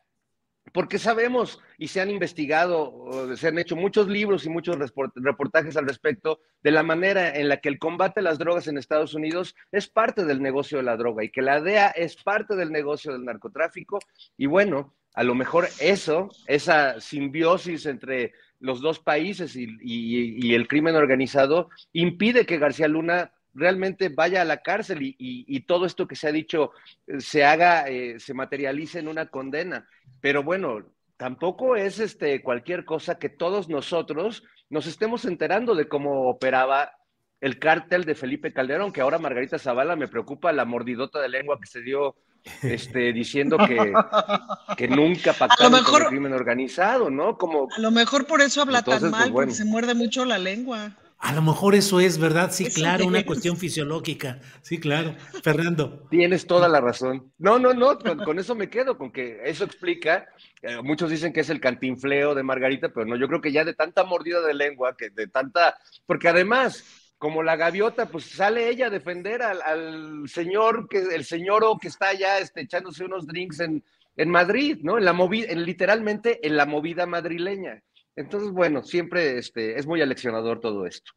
[0.72, 4.76] porque sabemos y se han investigado, se han hecho muchos libros y muchos
[5.14, 8.78] reportajes al respecto de la manera en la que el combate a las drogas en
[8.78, 12.56] Estados Unidos es parte del negocio de la droga y que la DEA es parte
[12.56, 13.98] del negocio del narcotráfico.
[14.36, 20.66] Y bueno, a lo mejor eso, esa simbiosis entre los dos países y, y el
[20.66, 26.16] crimen organizado, impide que García Luna realmente vaya a la cárcel y, todo esto que
[26.16, 26.72] se ha dicho
[27.06, 29.88] eh, se haga, eh, se materialice en una condena.
[30.20, 30.84] Pero bueno,
[31.16, 36.92] tampoco es este, cualquier cosa que todos nosotros nos estemos enterando de cómo operaba
[37.40, 41.58] el cártel de Felipe Calderón, que ahora Margarita Zavala me preocupa la mordidota de lengua
[41.60, 42.16] que se dio
[42.62, 43.92] este, diciendo que,
[44.76, 47.36] que nunca pactaron con el crimen organizado, ¿no?
[47.36, 50.38] Como, a lo mejor por eso habla tan pues, mal, porque se muerde mucho la
[50.38, 50.92] lengua.
[51.24, 52.52] A lo mejor eso es, ¿verdad?
[52.52, 54.40] Sí, claro, una cuestión fisiológica.
[54.60, 55.14] Sí, claro.
[55.42, 56.06] Fernando.
[56.10, 57.32] Tienes toda la razón.
[57.38, 60.28] No, no, no, con, eso me quedo, con que eso explica.
[60.60, 63.64] Eh, muchos dicen que es el cantinfleo de Margarita, pero no, yo creo que ya
[63.64, 65.78] de tanta mordida de lengua, que de tanta.
[66.04, 66.84] Porque además,
[67.16, 72.08] como la gaviota, pues sale ella a defender al, señor, que, el señor que está
[72.08, 73.82] allá este, echándose unos drinks en,
[74.18, 74.98] en Madrid, ¿no?
[74.98, 77.82] En la movida, en, literalmente en la movida madrileña.
[78.16, 81.12] Entonces, bueno, siempre este, es muy aleccionador todo esto.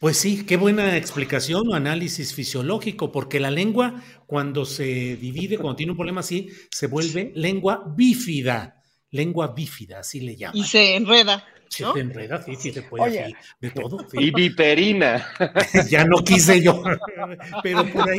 [0.00, 5.76] Pues sí, qué buena explicación o análisis fisiológico, porque la lengua, cuando se divide, cuando
[5.76, 8.82] tiene un problema así, se vuelve lengua bífida.
[9.14, 10.56] Lengua bífida, así le llaman.
[10.56, 11.44] Y se enreda.
[11.68, 14.04] Se enreda, sí, sí, se puede de todo.
[14.12, 15.24] Y viperina.
[15.88, 16.82] ya no quise yo,
[17.62, 18.18] pero por ahí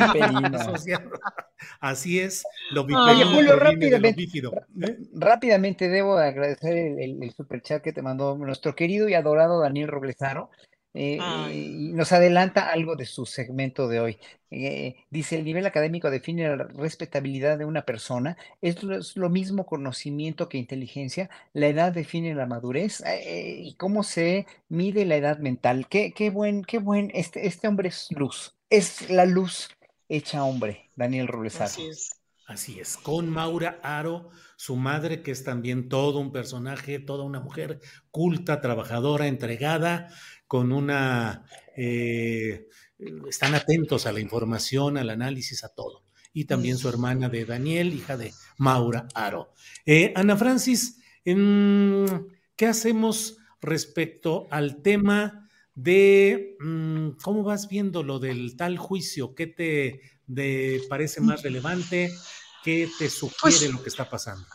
[1.80, 3.30] Así es, lo viperino.
[3.34, 4.98] Julio, rápidamente, ¿eh?
[5.14, 10.50] rápidamente debo agradecer el, el, superchat que te mandó nuestro querido y adorado Daniel Roblesaro.
[10.96, 11.18] Eh,
[11.52, 14.18] y nos adelanta algo de su segmento de hoy.
[14.50, 18.38] Eh, dice, el nivel académico define la respetabilidad de una persona.
[18.62, 21.28] ¿Es lo, mismo conocimiento que inteligencia?
[21.52, 23.02] ¿La edad define la madurez?
[23.02, 25.86] Eh, ¿Y cómo se mide la edad mental?
[25.88, 28.54] Qué, qué buen, qué buen, este, este hombre es luz.
[28.70, 29.68] Es la luz
[30.08, 32.16] hecha hombre, Daniel Robles Así es.
[32.46, 37.40] Así es, con Maura Aro, su madre, que es también todo un personaje, toda una
[37.40, 37.80] mujer
[38.12, 40.10] culta, trabajadora, entregada,
[40.46, 41.44] con una...
[41.76, 42.68] Eh,
[43.28, 46.04] están atentos a la información, al análisis, a todo.
[46.32, 49.52] Y también su hermana de Daniel, hija de Maura Aro.
[49.84, 58.56] Eh, Ana Francis, ¿qué hacemos respecto al tema de mm, cómo vas viendo lo del
[58.56, 59.34] tal juicio?
[59.34, 60.00] ¿Qué te
[60.88, 62.12] parece más relevante?
[62.64, 64.46] ¿Qué te sugiere pues lo que está pasando?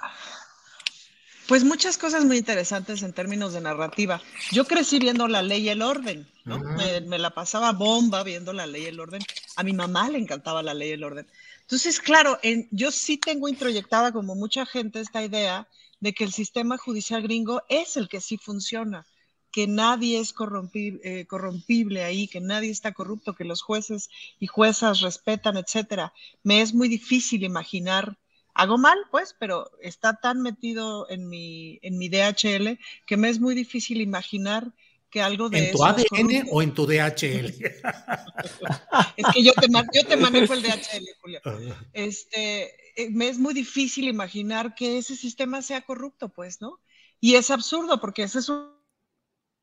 [1.52, 4.22] Pues muchas cosas muy interesantes en términos de narrativa.
[4.54, 6.60] Yo crecí viendo la ley y el orden, ¿no?
[6.60, 9.22] me, la pasaba bomba viendo la ley y el orden.
[9.58, 11.28] A mi mamá le encantaba la ley y el orden.
[11.60, 15.68] Entonces, claro, en, yo sí tengo introyectada como mucha gente esta idea
[16.00, 19.06] de que el sistema judicial gringo es el que sí funciona,
[19.52, 24.48] que nadie es corrompible, eh, corrompible ahí, que nadie está corrupto, que los jueces y
[24.48, 26.14] juezas respetan, etcétera.
[26.44, 28.18] Me es muy difícil imaginar
[28.54, 33.40] hago mal, pues, pero está tan metido en mi, en mi DHL que me es
[33.40, 34.74] muy difícil imaginar
[35.10, 37.48] que algo de ¿En tu ADN o en tu DHL?
[39.18, 41.42] es que yo te, yo te manejo el DHL, Julio.
[41.44, 41.58] Ah.
[41.92, 46.80] Este, eh, me es muy difícil imaginar que ese sistema sea corrupto, pues, ¿no?
[47.20, 48.50] Y es absurdo porque esa es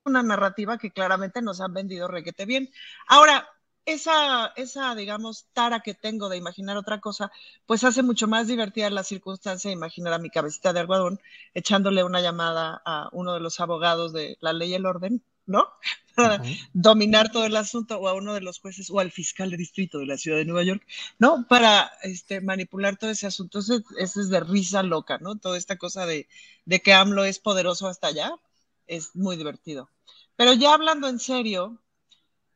[0.05, 2.71] una narrativa que claramente nos han vendido requete bien.
[3.09, 3.49] Ahora,
[3.93, 7.33] esa, esa, digamos, tara que tengo de imaginar otra cosa,
[7.65, 11.21] pues hace mucho más divertida la circunstancia de imaginar a mi cabecita de algodón
[11.55, 15.67] echándole una llamada a uno de los abogados de la ley y el orden, ¿no?
[16.17, 19.57] Para dominar todo el asunto, o a uno de los jueces, o al fiscal de
[19.57, 20.85] distrito de la ciudad de Nueva York,
[21.19, 21.47] ¿no?
[21.49, 23.61] Para este, manipular todo ese asunto.
[23.61, 25.37] Ese, es de risa loca, ¿no?
[25.39, 26.29] Toda esta cosa de,
[26.67, 28.33] de que AMLO es poderoso hasta allá,
[28.87, 29.89] es muy divertido.
[30.37, 31.81] Pero ya hablando en serio,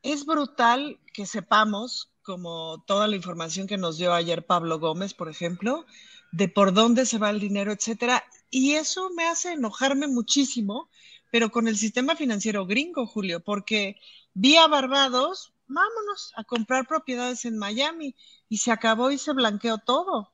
[0.02, 5.28] es brutal que sepamos, como toda la información que nos dio ayer Pablo Gómez, por
[5.28, 5.86] ejemplo,
[6.32, 8.24] de por dónde se va el dinero, etcétera.
[8.50, 10.88] Y eso me hace enojarme muchísimo,
[11.30, 13.96] pero con el sistema financiero gringo, Julio, porque
[14.34, 18.14] vía Barbados, vámonos a comprar propiedades en Miami
[18.48, 20.32] y se acabó y se blanqueó todo.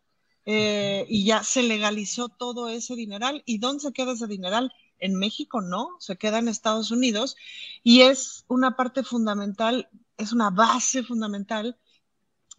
[0.51, 3.43] Eh, y ya se legalizó todo ese dineral.
[3.45, 4.73] ¿Y dónde se queda ese dineral?
[4.99, 7.37] En México no, se queda en Estados Unidos
[7.83, 11.79] y es una parte fundamental, es una base fundamental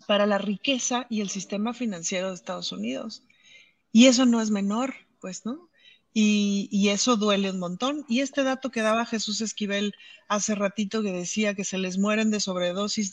[0.07, 3.23] para la riqueza y el sistema financiero de Estados Unidos.
[3.91, 5.69] Y eso no es menor, pues, ¿no?
[6.13, 8.05] Y, eso duele un montón.
[8.07, 9.93] Y este dato que daba Jesús Esquivel
[10.27, 13.11] hace ratito que decía que se les mueren de sobredosis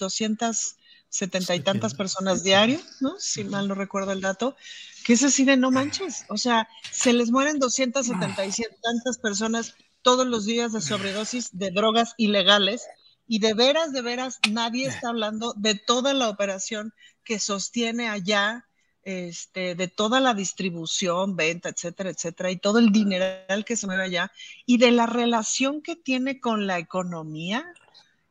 [1.20, 3.14] 270 y tantas personas diario, ¿no?
[3.18, 4.56] Si mal no recuerdo el dato,
[5.04, 6.24] que es así de no manches.
[6.28, 12.14] O sea, se les mueren 277 tantas personas todos los días de sobredosis de drogas
[12.16, 12.86] ilegales
[13.26, 16.92] y de veras, de veras, nadie está hablando de toda la operación
[17.24, 18.68] que sostiene allá,
[19.02, 24.04] este, de toda la distribución, venta, etcétera, etcétera, y todo el dineral que se mueve
[24.04, 24.32] allá,
[24.64, 27.66] y de la relación que tiene con la economía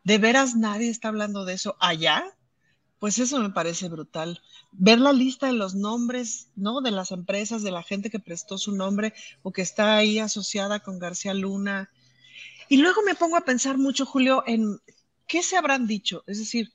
[0.05, 2.23] ¿De veras nadie está hablando de eso allá?
[3.05, 4.41] Pues eso me parece brutal.
[4.71, 6.81] Ver la lista de los nombres, ¿no?
[6.81, 10.79] De las empresas, de la gente que prestó su nombre o que está ahí asociada
[10.79, 11.91] con García Luna.
[12.67, 14.79] Y luego me pongo a pensar mucho, Julio, en
[15.27, 16.23] qué se habrán dicho.
[16.25, 16.73] Es decir,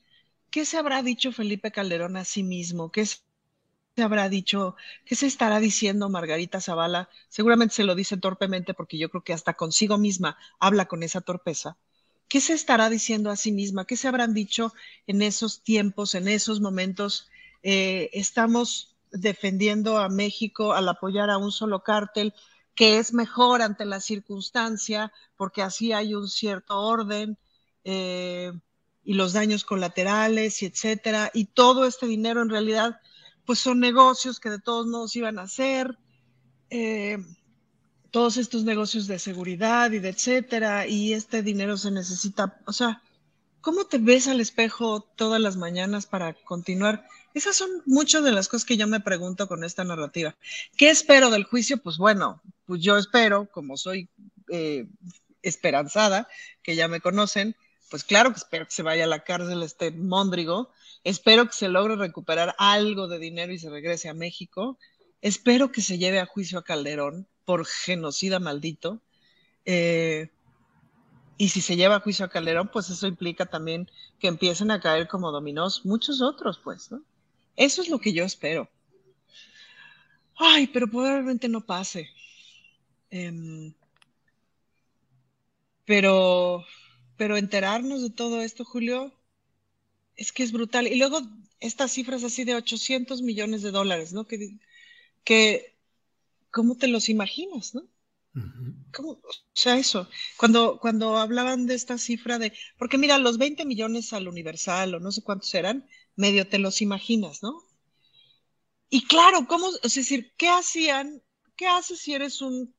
[0.51, 2.93] ¿qué se habrá dicho Felipe Calderón a sí mismo?
[2.93, 3.19] ¿Qué se
[4.01, 4.77] habrá dicho?
[5.03, 7.09] ¿Qué se estará diciendo Margarita Zavala?
[7.27, 11.19] Seguramente se lo dice torpemente porque yo creo que hasta consigo misma habla con esa
[11.19, 11.75] torpeza.
[12.31, 13.83] ¿Qué se estará diciendo a sí misma?
[13.83, 14.73] ¿Qué se habrán dicho
[15.05, 17.29] en esos tiempos, en esos momentos?
[17.61, 22.33] Eh, estamos defendiendo a México al apoyar a un solo cártel
[22.73, 27.37] que es mejor ante la circunstancia porque así hay un cierto orden
[27.83, 28.53] eh,
[29.03, 31.31] y los daños colaterales etcétera.
[31.33, 33.01] Y todo este dinero en realidad
[33.45, 35.97] pues son negocios que de todos modos iban a hacer.
[36.69, 37.17] Eh,
[38.11, 43.01] todos estos negocios de seguridad y de etcétera, y este dinero se necesita, o sea,
[43.61, 47.07] ¿cómo te ves al espejo todas las mañanas para continuar?
[47.33, 50.35] Esas son muchas de las cosas que yo me pregunto con esta narrativa.
[50.75, 51.77] ¿Qué espero del juicio?
[51.77, 54.09] Pues bueno, pues yo espero, como soy
[54.49, 54.87] eh,
[55.41, 56.27] esperanzada,
[56.61, 57.55] que ya me conocen,
[57.89, 60.71] pues claro que espero que se vaya a la cárcel este Móndrigo,
[61.05, 64.77] espero que se logre recuperar algo de dinero y se regrese a México,
[65.21, 69.01] espero que se lleve a juicio a Calderón, por genocida maldito.
[69.65, 70.29] Eh,
[71.37, 73.89] y si se lleva a juicio a Calderón, pues eso implica también
[74.19, 77.03] que empiecen a caer como dominós muchos otros, pues, ¿no?
[77.55, 78.69] Eso es lo que yo espero.
[80.35, 82.09] Ay, pero probablemente no pase.
[83.09, 83.73] Em,
[85.85, 86.65] pero,
[87.17, 89.13] pero enterarnos de todo esto, Julio,
[90.15, 90.87] es que es brutal.
[90.87, 91.21] Y luego
[91.59, 94.25] estas cifras así de 800 millones de dólares, ¿no?
[94.25, 94.57] Que,
[95.23, 95.70] que
[96.51, 97.87] ¿cómo te los imaginas, no?
[98.93, 99.11] ¿Cómo?
[99.11, 99.21] O
[99.53, 104.27] sea, eso, cuando, cuando hablaban de esta cifra de, porque mira, los 20 millones al
[104.27, 107.61] universal o no sé cuántos eran, medio te los imaginas, ¿no?
[108.89, 111.21] Y claro, ¿cómo, es decir, qué hacían,
[111.55, 112.75] qué haces si eres un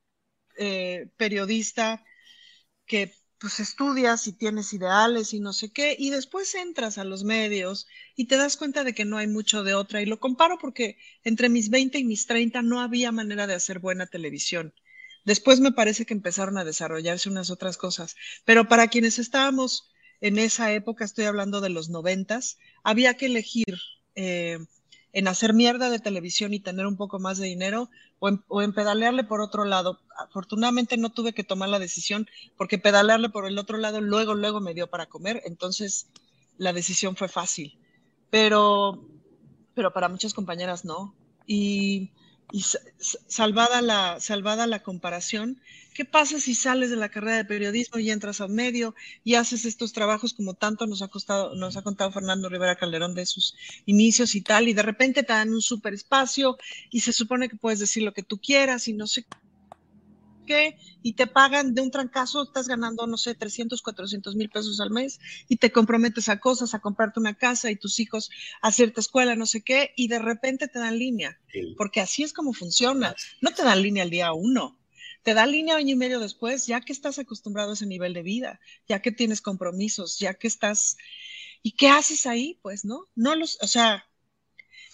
[0.59, 2.05] eh, periodista
[2.87, 7.25] que pues estudias y tienes ideales y no sé qué, y después entras a los
[7.25, 10.01] medios y te das cuenta de que no hay mucho de otra.
[10.01, 13.81] Y lo comparo porque entre mis 20 y mis 30 no había manera de hacer
[13.81, 14.73] buena televisión.
[15.25, 18.15] Después me parece que empezaron a desarrollarse unas otras cosas.
[18.45, 19.91] Pero para quienes estábamos
[20.21, 23.77] en esa época, estoy hablando de los noventas, había que elegir
[24.15, 24.59] eh,
[25.13, 27.91] en hacer mierda de televisión y tener un poco más de dinero
[28.49, 29.99] o en, pedalearle por otro lado.
[30.17, 34.61] Afortunadamente no tuve que tomar la decisión porque pedalearle por el otro lado luego, luego
[34.61, 36.09] me dio para comer, entonces
[36.57, 37.79] la decisión fue fácil.
[38.31, 39.05] Pero,
[39.75, 41.15] pero para muchas compañeras no.
[41.47, 42.13] Y
[42.53, 42.63] y
[43.29, 45.59] salvada la, salvada la comparación,
[45.95, 48.95] ¿qué pasa si sales de la carrera de periodismo y entras a medio
[49.25, 53.15] y haces estos trabajos como tanto nos ha costado, nos ha contado Fernando Rivera Calderón
[53.15, 53.55] de sus
[53.87, 56.59] inicios y tal, y de repente te dan un super espacio
[56.91, 59.25] y se supone que puedes decir lo que tú quieras y no sé
[60.45, 64.81] qué, y te pagan de un trancazo, estás ganando, no sé, 300, 400 mil pesos
[64.81, 68.31] al mes y te comprometes a cosas, a comprarte una casa y tus hijos
[68.61, 71.39] a cierta escuela, no sé qué, y de repente te dan línea,
[71.77, 73.15] porque así es como funciona.
[73.41, 74.79] No te dan línea al día uno,
[75.23, 78.23] te dan línea año y medio después, ya que estás acostumbrado a ese nivel de
[78.23, 80.97] vida, ya que tienes compromisos, ya que estás...
[81.65, 82.59] ¿Y qué haces ahí?
[82.61, 83.07] Pues, ¿no?
[83.15, 84.05] No los, o sea,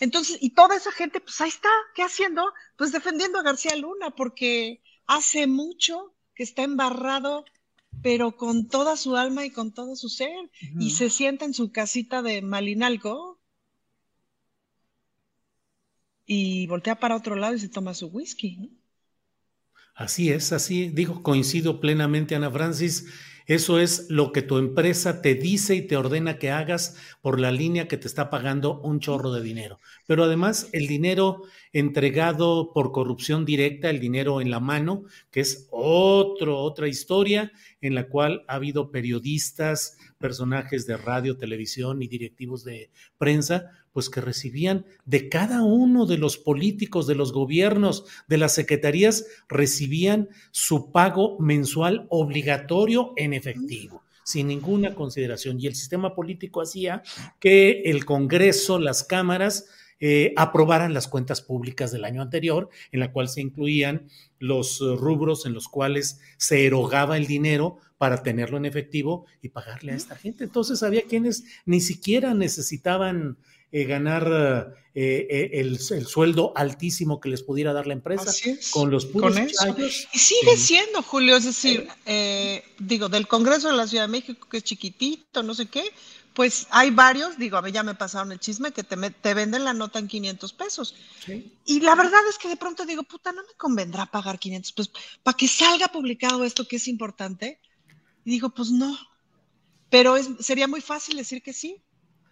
[0.00, 2.44] entonces, y toda esa gente, pues ahí está, ¿qué haciendo?
[2.76, 7.44] Pues defendiendo a García Luna, porque hace mucho que está embarrado,
[8.02, 11.72] pero con toda su alma y con todo su ser, y se sienta en su
[11.72, 13.40] casita de Malinalco
[16.24, 18.78] y voltea para otro lado y se toma su whisky.
[19.94, 23.06] Así es, así digo, coincido plenamente, Ana Francis.
[23.48, 27.50] Eso es lo que tu empresa te dice y te ordena que hagas por la
[27.50, 29.80] línea que te está pagando un chorro de dinero.
[30.06, 35.66] Pero además el dinero entregado por corrupción directa, el dinero en la mano, que es
[35.70, 42.64] otro, otra historia en la cual ha habido periodistas, personajes de radio, televisión y directivos
[42.64, 48.38] de prensa, pues que recibían de cada uno de los políticos, de los gobiernos, de
[48.38, 55.58] las secretarías, recibían su pago mensual obligatorio en efectivo sin ninguna consideración.
[55.58, 57.02] Y el sistema político hacía
[57.40, 59.66] que el Congreso, las cámaras,
[59.98, 64.06] eh, aprobaran las cuentas públicas del año anterior, en la cual se incluían
[64.38, 69.90] los rubros en los cuales se erogaba el dinero para tenerlo en efectivo y pagarle
[69.90, 70.44] a esta gente.
[70.44, 73.38] Entonces había quienes ni siquiera necesitaban
[73.70, 78.32] eh, ganar eh, eh, el, el, sueldo altísimo que les pudiera dar la empresa
[78.70, 81.86] con los puros con Y sigue siendo, Julio, es decir,
[82.78, 85.84] digo, del Congreso de la Ciudad de México, que es chiquitito, no sé qué,
[86.38, 89.64] pues hay varios, digo, a ver, ya me pasaron el chisme, que te, te venden
[89.64, 90.94] la nota en 500 pesos.
[91.66, 94.92] Y la verdad es que de pronto digo, puta, no me convendrá pagar 500 pesos
[95.24, 97.60] para que salga publicado esto que es importante.
[98.24, 98.96] Y digo, pues no.
[99.90, 101.82] Pero es, sería muy fácil decir que sí.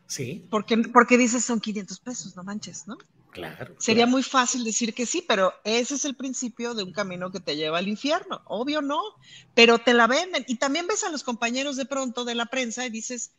[0.07, 0.46] Sí.
[0.50, 2.96] Porque, porque dices son 500 pesos, no manches, ¿no?
[3.32, 3.74] Claro.
[3.78, 7.40] Sería muy fácil decir que sí, pero ese es el principio de un camino que
[7.40, 8.40] te lleva al infierno.
[8.46, 9.00] Obvio no,
[9.54, 10.44] pero te la venden.
[10.48, 13.32] Y también ves a los compañeros de pronto de la prensa y dices,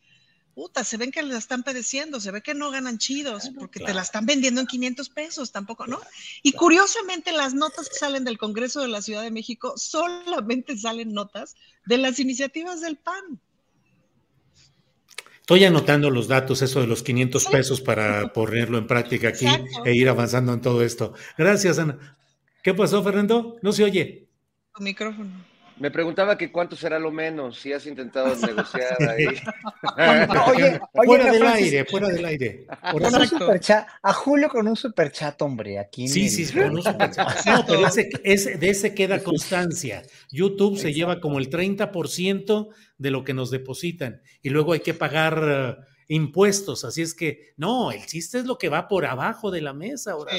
[0.54, 3.94] puta, se ven que la están padeciendo, se ve que no ganan chidos, porque te
[3.94, 6.00] la están vendiendo en 500 pesos, tampoco, ¿no?
[6.42, 11.12] Y curiosamente las notas que salen del Congreso de la Ciudad de México solamente salen
[11.12, 11.54] notas
[11.86, 13.40] de las iniciativas del PAN.
[15.48, 19.46] Estoy anotando los datos, eso de los 500 pesos para ponerlo en práctica aquí
[19.86, 21.14] e ir avanzando en todo esto.
[21.38, 22.18] Gracias, Ana.
[22.62, 23.56] ¿Qué pasó, Fernando?
[23.62, 24.28] No se oye.
[24.78, 25.30] micrófono.
[25.80, 29.26] Me preguntaba que cuánto será lo menos, si has intentado negociar ahí.
[30.46, 32.66] oye, fuera del aire, fuera del aire.
[34.02, 36.08] a Julio con un superchat, hombre, aquí.
[36.08, 37.28] Sí, sí, con un superchat.
[37.46, 40.02] No, pero ese, de ese queda constancia.
[40.30, 42.68] YouTube se lleva como el 30%
[42.98, 47.52] de lo que nos depositan y luego hay que pagar eh, impuestos, así es que
[47.56, 50.32] no, el chiste es lo que va por abajo de la mesa ahora.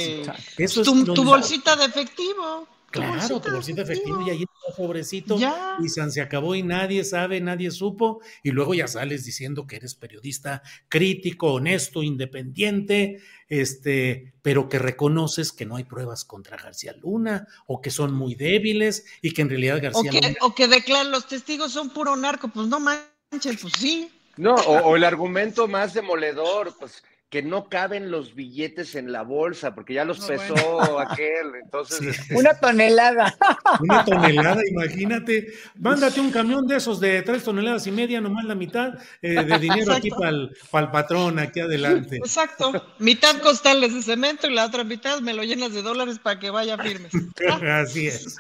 [0.57, 2.67] Eso tu, tu bolsita de efectivo.
[2.91, 5.37] Claro, tu bolsita de efectivo y ahí está pobrecito
[5.81, 9.95] y se acabó y nadie sabe, nadie supo y luego ya sales diciendo que eres
[9.95, 17.47] periodista crítico, honesto, independiente, este, pero que reconoces que no hay pruebas contra García Luna
[17.67, 20.67] o que son muy débiles y que en realidad García o que, Luna o que
[20.67, 24.11] declaran los testigos son puro narco, pues no manches, pues sí.
[24.37, 29.75] No, o el argumento más demoledor, pues que no caben los billetes en la bolsa,
[29.75, 32.01] porque ya los pesó aquel, entonces...
[32.01, 33.37] Este, Una tonelada.
[33.81, 35.53] Una tonelada, imagínate.
[35.75, 39.59] Mándate un camión de esos de tres toneladas y media, nomás la mitad eh, de
[39.59, 42.17] dinero aquí para el, patrón, aquí adelante.
[42.17, 42.95] Exacto.
[42.97, 46.49] Mitad costales de cemento y la otra mitad me lo llenas de dólares para que
[46.49, 47.09] vaya firme.
[47.71, 48.37] Así es.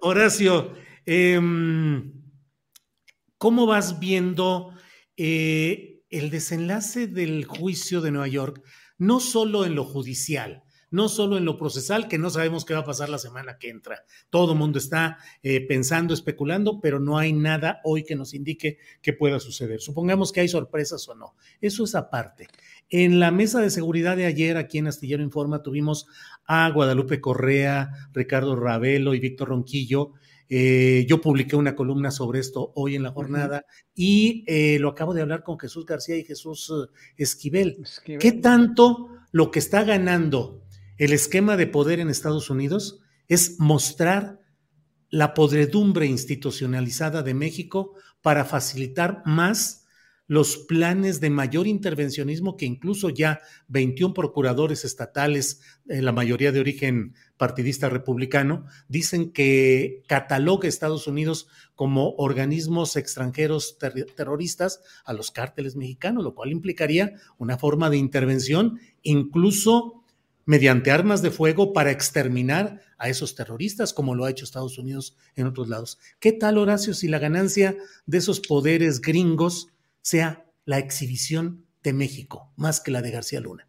[0.00, 0.74] Horacio,
[1.06, 2.12] em,
[3.38, 4.72] ¿cómo vas viendo...
[5.16, 8.62] Eh, el desenlace del juicio de Nueva York,
[8.98, 12.80] no solo en lo judicial, no solo en lo procesal, que no sabemos qué va
[12.80, 14.04] a pasar la semana que entra.
[14.30, 18.78] Todo el mundo está eh, pensando, especulando, pero no hay nada hoy que nos indique
[19.02, 19.80] que pueda suceder.
[19.80, 21.34] Supongamos que hay sorpresas o no.
[21.60, 22.46] Eso es aparte.
[22.90, 26.06] En la mesa de seguridad de ayer, aquí en Astillero Informa, tuvimos
[26.46, 30.12] a Guadalupe Correa, Ricardo Ravelo y Víctor Ronquillo,
[30.56, 35.12] eh, yo publiqué una columna sobre esto hoy en la jornada y eh, lo acabo
[35.12, 37.84] de hablar con Jesús García y Jesús eh, Esquivel.
[38.20, 40.62] ¿Qué tanto lo que está ganando
[40.96, 44.38] el esquema de poder en Estados Unidos es mostrar
[45.10, 49.83] la podredumbre institucionalizada de México para facilitar más
[50.26, 57.14] los planes de mayor intervencionismo que incluso ya 21 procuradores estatales, la mayoría de origen
[57.36, 63.76] partidista republicano, dicen que cataloga Estados Unidos como organismos extranjeros
[64.16, 70.04] terroristas a los cárteles mexicanos, lo cual implicaría una forma de intervención incluso
[70.46, 75.16] mediante armas de fuego para exterminar a esos terroristas, como lo ha hecho Estados Unidos
[75.36, 75.98] en otros lados.
[76.20, 79.68] ¿Qué tal, Horacio, si la ganancia de esos poderes gringos
[80.04, 83.68] sea la exhibición de México, más que la de García Luna.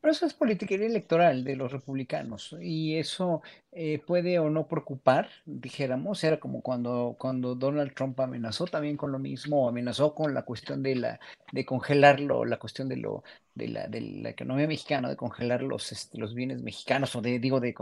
[0.00, 5.28] Pero eso es politiquería electoral de los republicanos y eso eh, puede o no preocupar,
[5.44, 10.42] dijéramos, era como cuando, cuando Donald Trump amenazó también con lo mismo, amenazó con la
[10.42, 11.20] cuestión de la
[11.52, 13.24] de congelarlo, la cuestión de lo
[13.54, 17.38] de la, de la economía mexicana, de congelar los, este, los bienes mexicanos, o de,
[17.38, 17.74] digo, de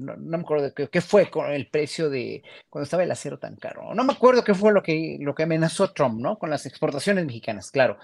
[0.00, 3.56] no, me acuerdo de qué, fue con el precio de cuando estaba el acero tan
[3.56, 3.94] caro.
[3.94, 6.38] No me acuerdo qué fue lo que, lo que amenazó Trump, ¿no?
[6.38, 7.98] Con las exportaciones mexicanas, claro.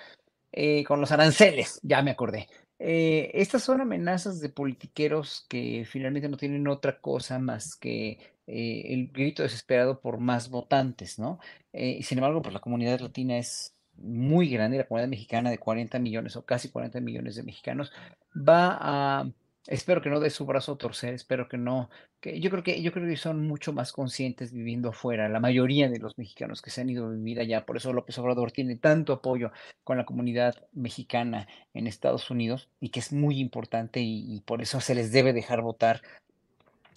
[0.52, 2.48] Eh, con los aranceles, ya me acordé.
[2.78, 8.82] Eh, estas son amenazas de politiqueros que finalmente no tienen otra cosa más que eh,
[8.86, 11.38] el grito desesperado por más votantes, ¿no?
[11.72, 15.98] y sin embargo, pues la comunidad latina es muy grande, la comunidad mexicana de 40
[15.98, 17.92] millones o casi 40 millones de mexicanos,
[18.34, 19.30] va a,
[19.68, 21.90] espero que no dé su brazo a torcer, espero que no,
[22.20, 25.88] que yo creo que yo creo que son mucho más conscientes viviendo afuera, la mayoría
[25.88, 28.76] de los mexicanos que se han ido a vivir allá, por eso López Obrador tiene
[28.76, 29.52] tanto apoyo
[29.84, 34.80] con la comunidad mexicana en Estados Unidos y que es muy importante y, por eso
[34.80, 36.00] se les debe dejar votar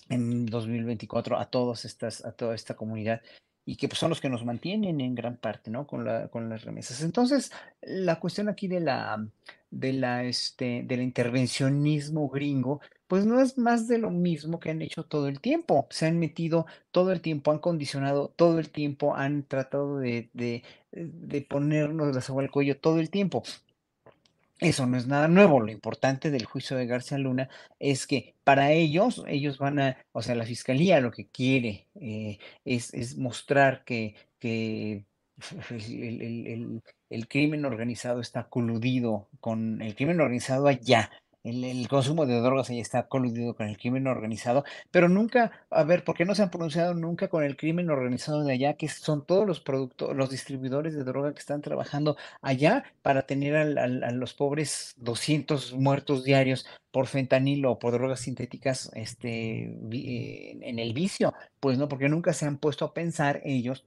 [0.09, 3.21] en 2024 a todas estas a toda esta comunidad
[3.71, 5.87] y que pues, son los que nos mantienen en gran parte, ¿no?
[5.87, 7.01] Con, la, con las remesas.
[7.03, 9.25] Entonces, la cuestión aquí de la,
[9.69, 14.81] de la, este, del intervencionismo gringo, pues no es más de lo mismo que han
[14.81, 15.87] hecho todo el tiempo.
[15.89, 21.41] Se han metido todo el tiempo, han condicionado todo el tiempo, han tratado de, de,
[21.49, 23.41] ponernos la soga al cuello todo el tiempo.
[24.61, 25.59] Eso no es nada nuevo.
[25.59, 27.49] Lo importante del juicio de García Luna
[27.79, 32.37] es que para ellos, ellos van a, o sea, la fiscalía lo que quiere eh,
[32.63, 35.05] es, es, mostrar que, que
[35.71, 41.09] el, el, el, crimen organizado está coludido con el crimen organizado allá
[41.43, 46.03] el, consumo de drogas ahí está coludido con el crimen organizado, pero nunca, a ver,
[46.03, 49.25] ¿por qué no se han pronunciado nunca con el crimen organizado de allá, que son
[49.25, 54.33] todos los productos, los distribuidores de droga que están trabajando allá para tener a los
[54.33, 61.33] pobres 200 muertos diarios por fentanilo o por drogas sintéticas este, en el vicio?
[61.59, 63.85] Pues no, porque nunca se han puesto a pensar ellos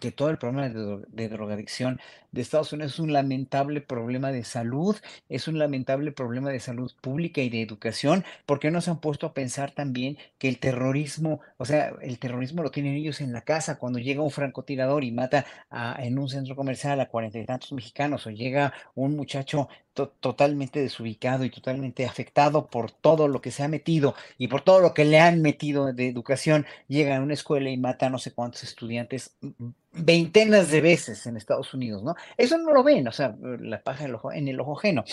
[0.00, 2.00] que todo el problema de, drogadicción
[2.32, 4.96] de Estados Unidos es un lamentable problema de salud,
[5.28, 9.26] es un lamentable problema de salud pública y de educación, porque no se han puesto
[9.26, 13.42] a pensar también que el terrorismo, o sea, el terrorismo lo tienen ellos en la
[13.42, 15.46] casa, cuando llega un francotirador y mata
[15.98, 21.44] en un centro comercial a cuarenta y tantos mexicanos, o llega un muchacho totalmente desubicado
[21.44, 25.04] y totalmente afectado por todo lo que se ha metido y por todo lo que
[25.04, 28.64] le han metido de educación, llega a una escuela y mata a no sé cuántos
[28.64, 29.36] estudiantes
[29.92, 32.16] veintenas de veces en Estados Unidos, ¿no?
[32.36, 35.04] Eso no lo ven, o sea, la paja en el ojo ajeno.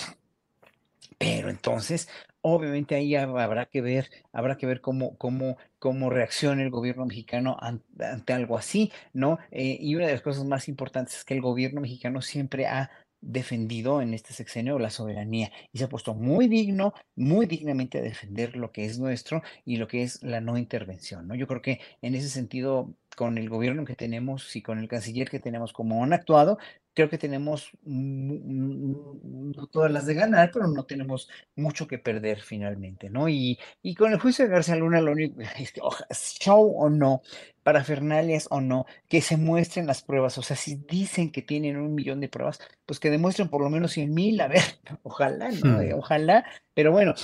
[1.18, 2.10] Pero entonces,
[2.42, 7.58] obviamente ahí habrá que ver, habrá que ver cómo, cómo, cómo reacciona el gobierno mexicano
[7.60, 9.38] ante, algo así, ¿no?
[9.52, 12.90] Eh, y una de las cosas más importantes es que el gobierno mexicano siempre ha
[13.22, 18.02] defendido en este sexenio la soberanía y se ha puesto muy digno, muy dignamente a
[18.02, 21.36] defender lo que es nuestro y lo que es la no intervención, ¿no?
[21.36, 25.30] Yo creo que en ese sentido, con el gobierno que tenemos y con el canciller
[25.30, 26.58] que tenemos, como han actuado,
[26.94, 33.10] creo que tenemos no todas las de ganar, pero no tenemos mucho que perder finalmente,
[33.10, 33.30] ¿no?
[33.30, 35.82] Y, y con el juicio de García Luna, lo único es que,
[36.40, 37.22] show o no,
[37.64, 41.78] para Fernales o no, que se muestren las pruebas, o sea, si dicen que tienen
[41.78, 44.62] un millón de pruebas, pues que demuestren por lo menos 100 mil, a ver,
[45.04, 45.82] ojalá, ¿no?
[45.82, 46.00] Hmm.
[46.00, 47.16] Ojalá, pero bueno,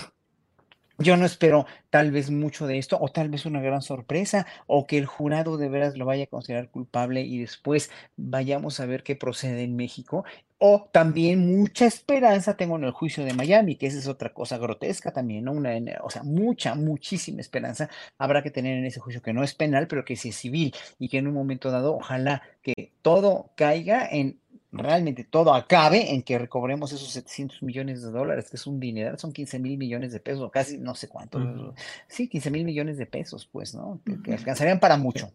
[0.97, 4.87] yo no espero tal vez mucho de esto, o tal vez una gran sorpresa, o
[4.87, 9.03] que el jurado de veras lo vaya a considerar culpable y después vayamos a ver
[9.03, 10.25] qué procede en México.
[10.59, 14.57] O también mucha esperanza tengo en el juicio de Miami, que esa es otra cosa
[14.57, 15.51] grotesca también, ¿no?
[15.51, 15.71] Una,
[16.03, 19.87] o sea, mucha, muchísima esperanza habrá que tener en ese juicio que no es penal,
[19.87, 24.07] pero que sí es civil y que en un momento dado, ojalá que todo caiga
[24.09, 24.39] en
[24.71, 29.17] realmente todo acabe en que recobremos esos 700 millones de dólares, que es un dinero,
[29.17, 31.73] son 15 mil millones de pesos, casi no sé cuánto.
[32.07, 34.01] Sí, 15 mil millones de pesos, pues, ¿no?
[34.23, 35.31] Que, alcanzarían para mucho.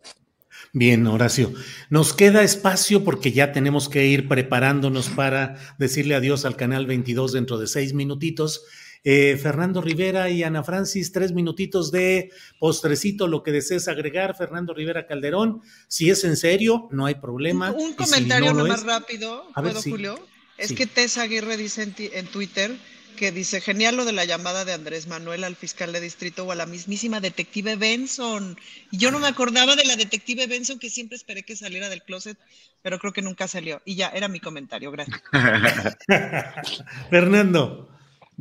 [0.72, 1.53] Bien, Horacio.
[1.89, 7.33] Nos queda espacio porque ya tenemos que ir preparándonos para decirle adiós al canal 22
[7.33, 8.64] dentro de seis minutitos.
[9.05, 12.30] Eh, Fernando Rivera y Ana Francis, tres minutitos de
[12.61, 15.61] postrecito, lo que desees agregar, Fernando Rivera Calderón.
[15.88, 17.72] Si es en serio, no hay problema.
[17.72, 20.24] Un, comentario más rápido, ¿puedo, Julio?
[20.57, 22.76] Es que Tessa Aguirre dice en, Twitter
[23.16, 26.53] que dice, genial lo de la llamada de Andrés Manuel al fiscal de distrito o
[26.53, 28.57] a la mismísima detective Benson.
[28.92, 32.03] Y yo no me acordaba de la detective Benson que siempre esperé que saliera del
[32.03, 32.38] closet,
[32.82, 33.82] pero creo que nunca salió.
[33.84, 35.20] Y ya, era mi comentario, gracias.
[37.11, 37.91] Fernando.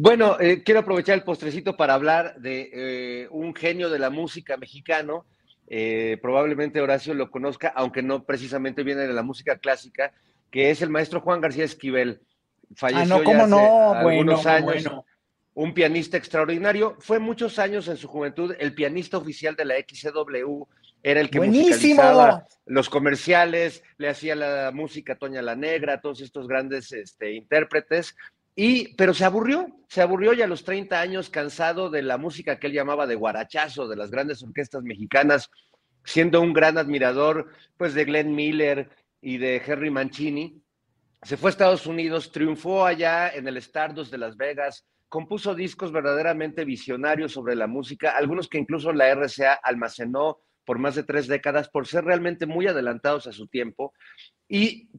[0.02, 4.58] Bueno, eh, quiero aprovechar el postrecito para hablar de eh, un genio de la música
[4.58, 5.28] mexicano.
[5.68, 10.12] Eh, probablemente Horacio lo conozca, aunque no precisamente viene de la música clásica,
[10.49, 12.20] que es el maestro Juan García Esquivel.
[12.76, 14.89] Falleció ah, ya hace algunos años.
[15.54, 16.95] Un pianista extraordinario.
[16.97, 20.64] Fue muchos años en su juventud el pianista oficial de la XCW.
[21.04, 26.22] Era el que musicalizaba los comerciales, le hacía la música a Toña la Negra, todos
[26.22, 28.16] estos grandes este, intérpretes.
[28.56, 32.60] Y, pero se aburrió, se aburrió ya a los 30 años, cansado de la música
[32.60, 35.49] que él llamaba de guarachazo, de las grandes orquestas mexicanas,
[36.04, 38.89] siendo un gran admirador, pues, de Glenn Miller
[39.22, 40.62] y de Henry Mancini.
[41.24, 45.91] Se fue a Estados Unidos, triunfó allá en el Stardust de Las Vegas, compuso discos
[45.91, 51.28] verdaderamente visionarios sobre la música, algunos que incluso la RCA almacenó por más de tres
[51.28, 53.93] décadas por ser realmente muy adelantados a su tiempo.
[54.47, 54.89] Y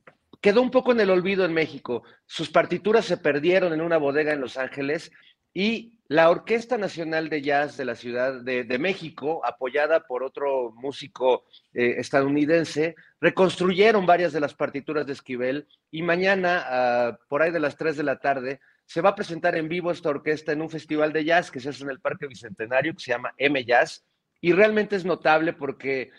[0.43, 2.03] quedó un poco en el olvido en México.
[2.27, 5.13] Sus partituras se perdieron en una bodega en Los Ángeles
[5.55, 11.45] y la Orquesta Nacional de Jazz de la Ciudad de, México, apoyada por otro músico
[11.73, 17.77] eh, estadounidense, reconstruyeron varias de las partituras de Esquivel y mañana, por ahí de las
[17.77, 21.13] 3 de la tarde, se va a presentar en vivo esta orquesta en un festival
[21.13, 24.05] de jazz que se hace en el Parque Bicentenario, que se llama M Jazz,
[24.41, 26.11] y realmente es notable porque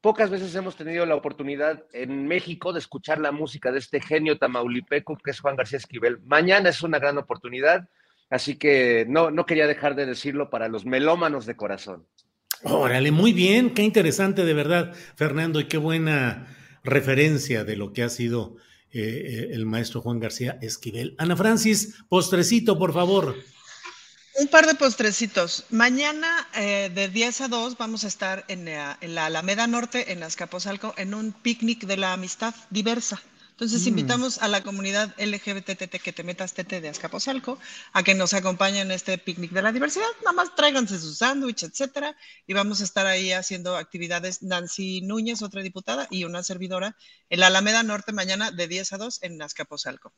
[0.00, 4.38] pocas veces hemos tenido la oportunidad en México de escuchar la música de este genio
[4.38, 6.20] tamaulipeco que es Juan García Esquivel.
[6.24, 7.88] Mañana es una gran oportunidad,
[8.30, 12.06] así que no, no quería dejar de decirlo para los melómanos de corazón.
[12.62, 18.02] Órale, muy bien, qué interesante de verdad, Fernando, y qué buena referencia de lo que
[18.02, 18.56] ha sido
[18.90, 21.14] eh, eh, el maestro Juan García Esquivel.
[21.18, 23.36] Ana Francis, postrecito, por favor.
[24.40, 25.64] Un par de postrecitos.
[25.68, 30.12] Mañana eh, de 10 a 2 vamos a estar en la, en la Alameda Norte,
[30.12, 33.20] en Azcapotzalco, en un picnic de la amistad diversa.
[33.58, 33.88] Entonces mm.
[33.88, 37.58] invitamos a la comunidad LGBTT que te metas TT de Azcapotzalco
[37.92, 40.06] a que nos acompañen en este picnic de la diversidad.
[40.20, 44.44] Nada más tráiganse su sándwich, etcétera, y vamos a estar ahí haciendo actividades.
[44.44, 46.96] Nancy Núñez, otra diputada, y una servidora
[47.30, 50.12] en la Alameda Norte mañana de 10 a 2 en Azcapotzalco.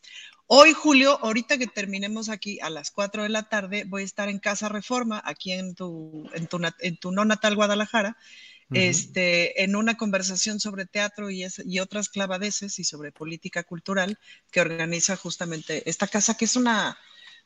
[0.47, 4.29] Hoy, Julio, ahorita que terminemos aquí a las 4 de la tarde, voy a estar
[4.29, 8.19] en Casa Reforma, aquí en tu, en tu, en tu no natal Guadalajara
[8.73, 14.19] este, en una conversación sobre teatro y, y otras clavadeces y sobre política cultural
[14.51, 16.97] que organiza justamente esta casa, que es una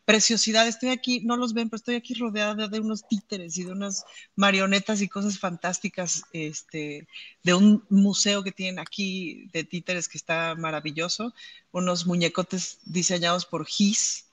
[0.05, 0.69] preciosidad.
[0.69, 4.05] Estoy aquí, no los ven, pero estoy aquí rodeada de unos títeres y de unas
[4.37, 7.07] marionetas y cosas fantásticas, este,
[7.43, 11.35] de un museo que tienen aquí de títeres que está maravilloso,
[11.73, 14.27] unos muñecotes diseñados por Gis,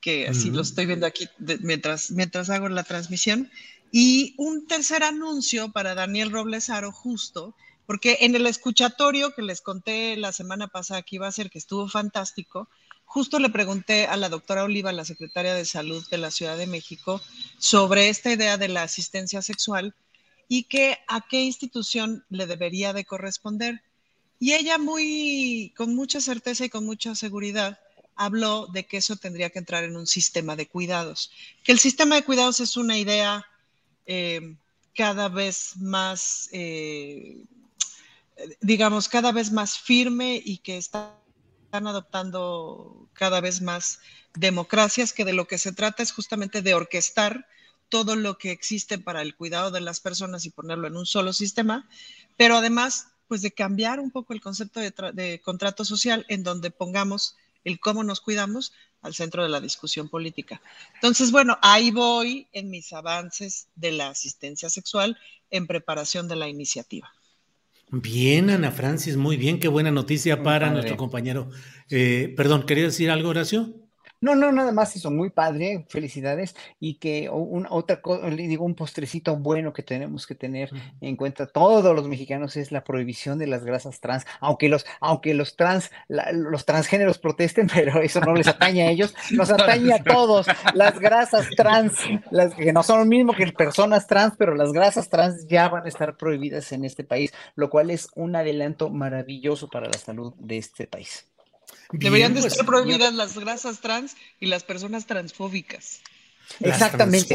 [0.00, 1.26] que así los estoy viendo aquí
[1.60, 3.50] mientras, mientras hago la transmisión.
[3.96, 7.54] Y un tercer anuncio para Daniel Roblesaro, justo,
[7.86, 11.60] porque en el escuchatorio que les conté la semana pasada que iba a ser, que
[11.60, 12.68] estuvo fantástico,
[13.04, 16.66] justo le pregunté a la doctora Oliva, la secretaria de Salud de la Ciudad de
[16.66, 17.20] México,
[17.58, 19.94] sobre esta idea de la asistencia sexual
[20.48, 23.80] y que a qué institución le debería de corresponder.
[24.40, 27.78] Y ella muy, con mucha certeza y con mucha seguridad,
[28.16, 31.30] habló de que eso tendría que entrar en un sistema de cuidados,
[31.62, 33.46] que el sistema de cuidados es una idea
[34.06, 34.56] eh,
[34.94, 37.44] cada vez más, eh,
[38.60, 41.12] digamos, cada vez más firme y que están
[41.72, 44.00] adoptando cada vez más
[44.34, 47.46] democracias, que de lo que se trata es justamente de orquestar
[47.88, 51.32] todo lo que existe para el cuidado de las personas y ponerlo en un solo
[51.32, 51.88] sistema,
[52.36, 57.36] pero además, pues de cambiar un poco el concepto de contrato social en donde pongamos
[57.64, 60.62] el cómo nos cuidamos al centro de la discusión política.
[60.94, 65.18] Entonces, bueno, ahí voy en mis avances de la asistencia sexual
[65.50, 67.12] en preparación de la iniciativa.
[67.90, 71.50] Bien, Ana Francis, muy bien, qué buena noticia para nuestro compañero.
[71.90, 73.83] Eh, perdón, ¿quería decir algo, Horacio?
[74.24, 76.56] No, no, nada más eso, muy padre, felicidades.
[76.80, 80.70] Y que una, otra cosa, le digo, un postrecito bueno que tenemos que tener
[81.02, 85.34] en cuenta todos los mexicanos es la prohibición de las grasas trans, aunque los, aunque
[85.34, 90.02] los trans, los transgéneros protesten, pero eso no les atañe a ellos, nos atañe a
[90.02, 90.46] todos.
[90.72, 91.92] Las grasas trans,
[92.30, 95.84] las que no son lo mismo que personas trans, pero las grasas trans ya van
[95.84, 100.32] a estar prohibidas en este país, lo cual es un adelanto maravilloso para la salud
[100.38, 101.26] de este país.
[101.92, 106.00] Deberían de pues, estar prohibidas las grasas trans y las personas transfóbicas.
[106.60, 107.34] Exactamente.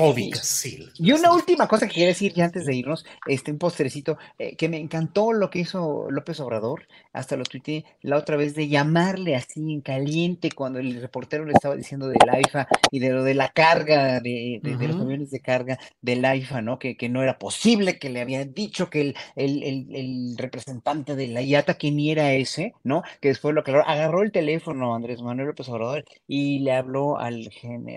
[0.96, 4.56] Y una última cosa que quiero decir ya antes de irnos, este, un postrecito, eh,
[4.56, 8.68] que me encantó lo que hizo López Obrador, hasta lo tuiteé la otra vez, de
[8.68, 13.24] llamarle así en caliente cuando el reportero le estaba diciendo del AIFA y de lo
[13.24, 16.80] de la carga, de, los aviones de carga del AIFA, ¿no?
[16.80, 21.42] Que, que, no era posible, que le habían dicho que el, el, representante de la
[21.42, 23.04] IATA, que ni era ese, ¿no?
[23.20, 27.50] Que después lo aclaró, agarró el teléfono Andrés Manuel López Obrador y le habló al,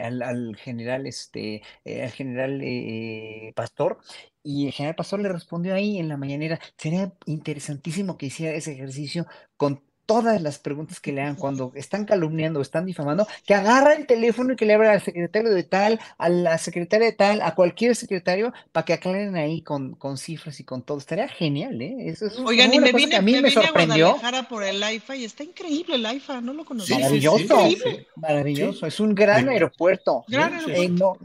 [0.02, 3.98] al, al general este, eh, al general eh, Pastor,
[4.42, 8.72] y el general Pastor le respondió ahí en la mañanera, sería interesantísimo que hiciera ese
[8.72, 9.26] ejercicio
[9.56, 9.82] con
[10.12, 14.06] todas las preguntas que le hagan cuando están calumniando o están difamando, que agarra el
[14.06, 17.54] teléfono y que le abra al secretario de tal, a la secretaria de tal, a
[17.54, 20.98] cualquier secretario, para que aclaren ahí con, con cifras y con todo.
[20.98, 21.96] Estaría genial, ¿eh?
[22.00, 24.18] Eso es Oigan, y me vine, a mí me, sorprendió.
[24.22, 26.98] A por el IFA y está increíble el IFA, no lo conocía.
[26.98, 27.70] maravilloso,
[28.16, 28.86] maravilloso.
[28.86, 30.24] Es un gran aeropuerto.
[30.28, 31.16] Gran aeropuerto.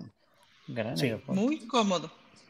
[0.66, 1.34] gran aeropuerto.
[1.34, 2.10] Muy cómodo.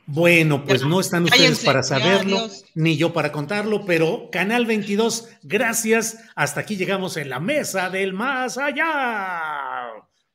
[0.10, 6.20] Bueno, pues no están ustedes para saberlo, ni yo para contarlo, pero Canal 22, gracias.
[6.34, 9.88] Hasta aquí llegamos en la mesa del más allá.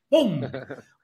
[0.07, 0.41] ¡Pum!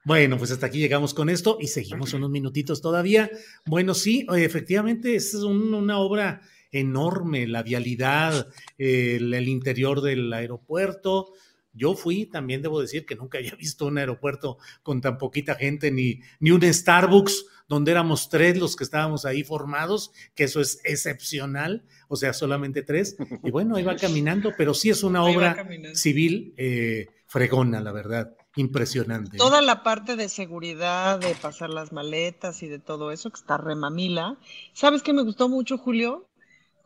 [0.06, 3.30] Bueno, pues hasta aquí llegamos con esto y seguimos unos minutitos todavía.
[3.66, 6.42] Bueno, sí, efectivamente es una obra
[6.72, 8.48] enorme, la vialidad,
[8.78, 11.34] el, el interior del aeropuerto,
[11.74, 15.92] yo fui, también debo decir que nunca había visto un aeropuerto con tan poquita gente,
[15.92, 20.82] ni, ni un Starbucks donde éramos tres los que estábamos ahí formados, que eso es
[20.84, 23.16] excepcional, o sea, solamente tres.
[23.44, 29.38] Y bueno, iba caminando, pero sí es una obra civil eh, fregona, la verdad, impresionante.
[29.38, 33.58] Toda la parte de seguridad, de pasar las maletas y de todo eso, que está
[33.58, 34.38] remamila.
[34.74, 36.29] ¿Sabes qué me gustó mucho, Julio?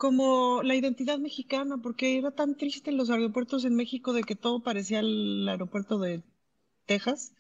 [0.04, 4.62] Como la identidad mexicana, porque era tan triste los aeropuertos en México de que todo
[4.62, 6.24] parecía el aeropuerto de
[6.86, 7.34] Texas,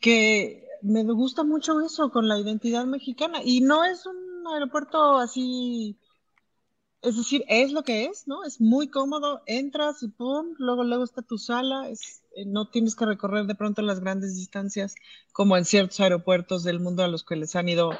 [0.00, 3.42] que me gusta mucho eso con la identidad mexicana.
[3.44, 6.00] Y no es un aeropuerto así,
[7.00, 8.42] es decir, es lo que es, ¿no?
[8.42, 13.06] Es muy cómodo, entras y pum, luego, luego está tu sala, eh, no tienes que
[13.06, 14.96] recorrer de pronto las grandes distancias
[15.32, 17.92] como en ciertos aeropuertos del mundo a los que les han ido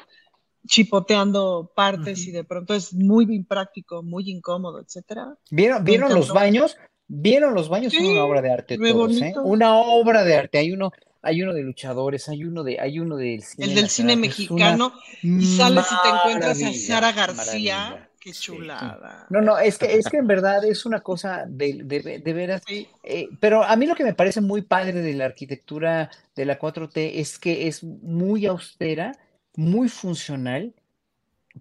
[0.67, 5.35] chipoteando partes y de pronto es muy impráctico, muy incómodo, etcétera.
[5.49, 6.77] ¿Vieron, ¿vieron los baños?
[7.07, 7.93] ¿Vieron los baños?
[7.93, 9.33] Son una obra de arte todos, ¿eh?
[9.43, 10.59] Una obra de arte.
[10.59, 10.91] Hay uno,
[11.21, 13.67] hay uno de luchadores, hay uno de, hay uno del cine.
[13.67, 18.07] El del cine mexicano, y sales y te encuentras a Sara García.
[18.17, 19.25] Qué chulada.
[19.31, 22.61] No, no, es que, es que en verdad es una cosa de, de, de veras.
[23.03, 26.59] Eh, pero a mí lo que me parece muy padre de la arquitectura de la
[26.59, 29.17] 4T es que es muy austera
[29.55, 30.73] muy funcional,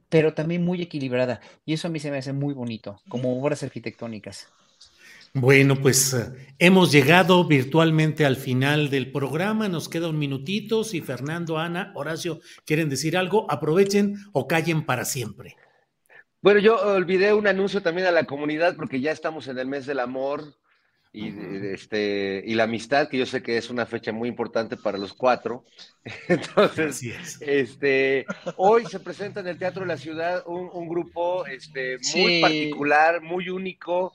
[0.09, 1.41] pero también muy equilibrada.
[1.65, 4.49] Y eso a mí se me hace muy bonito, como obras arquitectónicas.
[5.33, 9.69] Bueno, pues eh, hemos llegado virtualmente al final del programa.
[9.69, 10.83] Nos queda un minutito.
[10.83, 15.57] Si Fernando, Ana, Horacio quieren decir algo, aprovechen o callen para siempre.
[16.43, 19.87] Bueno, yo olvidé un anuncio también a la comunidad porque ya estamos en el mes
[19.87, 20.57] del amor
[21.13, 21.29] y,
[21.67, 25.13] este, y la amistad, que yo sé que es una fecha muy importante para los
[25.13, 25.65] cuatro.
[26.29, 27.03] Entonces,
[27.41, 33.23] este, hoy se presenta en el Teatro de la Ciudad un, grupo este, muy particular,
[33.23, 34.13] muy único,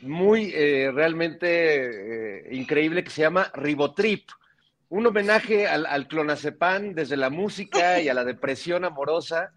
[0.00, 4.28] muy eh, realmente eh, increíble que se llama Ribotrip.
[4.88, 9.52] Un homenaje al, al, clonazepam desde la música y a la depresión amorosa.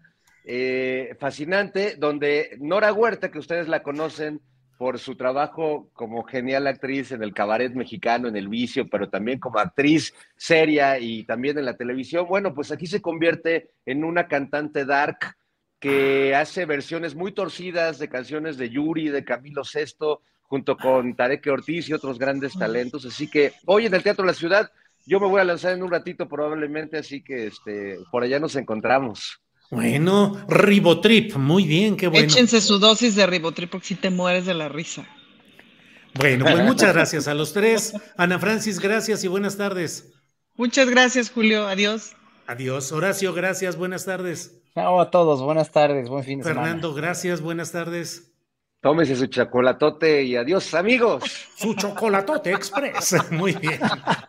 [0.48, 4.40] Eh, fascinante, donde Nora Huerta, que ustedes la conocen,
[4.78, 9.38] por su trabajo como genial actriz en el cabaret mexicano, en el vicio, pero también
[9.38, 12.26] como actriz seria y también en la televisión.
[12.28, 15.36] Bueno, pues aquí se convierte en una cantante dark
[15.78, 21.46] que hace versiones muy torcidas de canciones de Yuri, de Camilo Sesto, junto con Tarek
[21.48, 23.04] Ortiz y otros grandes talentos.
[23.04, 24.70] Así que hoy en el Teatro de la Ciudad,
[25.06, 28.56] yo me voy a lanzar en un ratito probablemente, así que este, por allá nos
[28.56, 29.40] encontramos.
[29.70, 32.26] Bueno, Ribotrip, muy bien, qué bueno.
[32.26, 35.06] Échense su dosis de Ribotrip porque si te mueres de la risa.
[36.14, 37.92] Bueno, pues muchas gracias a los tres.
[38.16, 40.12] Ana Francis, gracias y buenas tardes.
[40.54, 41.66] Muchas gracias, Julio.
[41.66, 42.14] Adiós.
[42.46, 42.92] Adiós.
[42.92, 44.62] Horacio, gracias, buenas tardes.
[44.74, 46.62] Chao a todos, buenas tardes, buen fin de semana.
[46.62, 48.32] Fernando, gracias, buenas tardes.
[48.80, 51.24] Tómese su chocolatote y adiós, amigos.
[51.56, 53.16] Su chocolatote express.
[53.32, 53.80] Muy bien.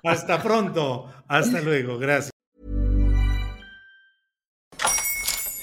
[0.04, 1.12] Hasta pronto.
[1.28, 2.00] Hasta luego.
[2.00, 2.37] Gracias.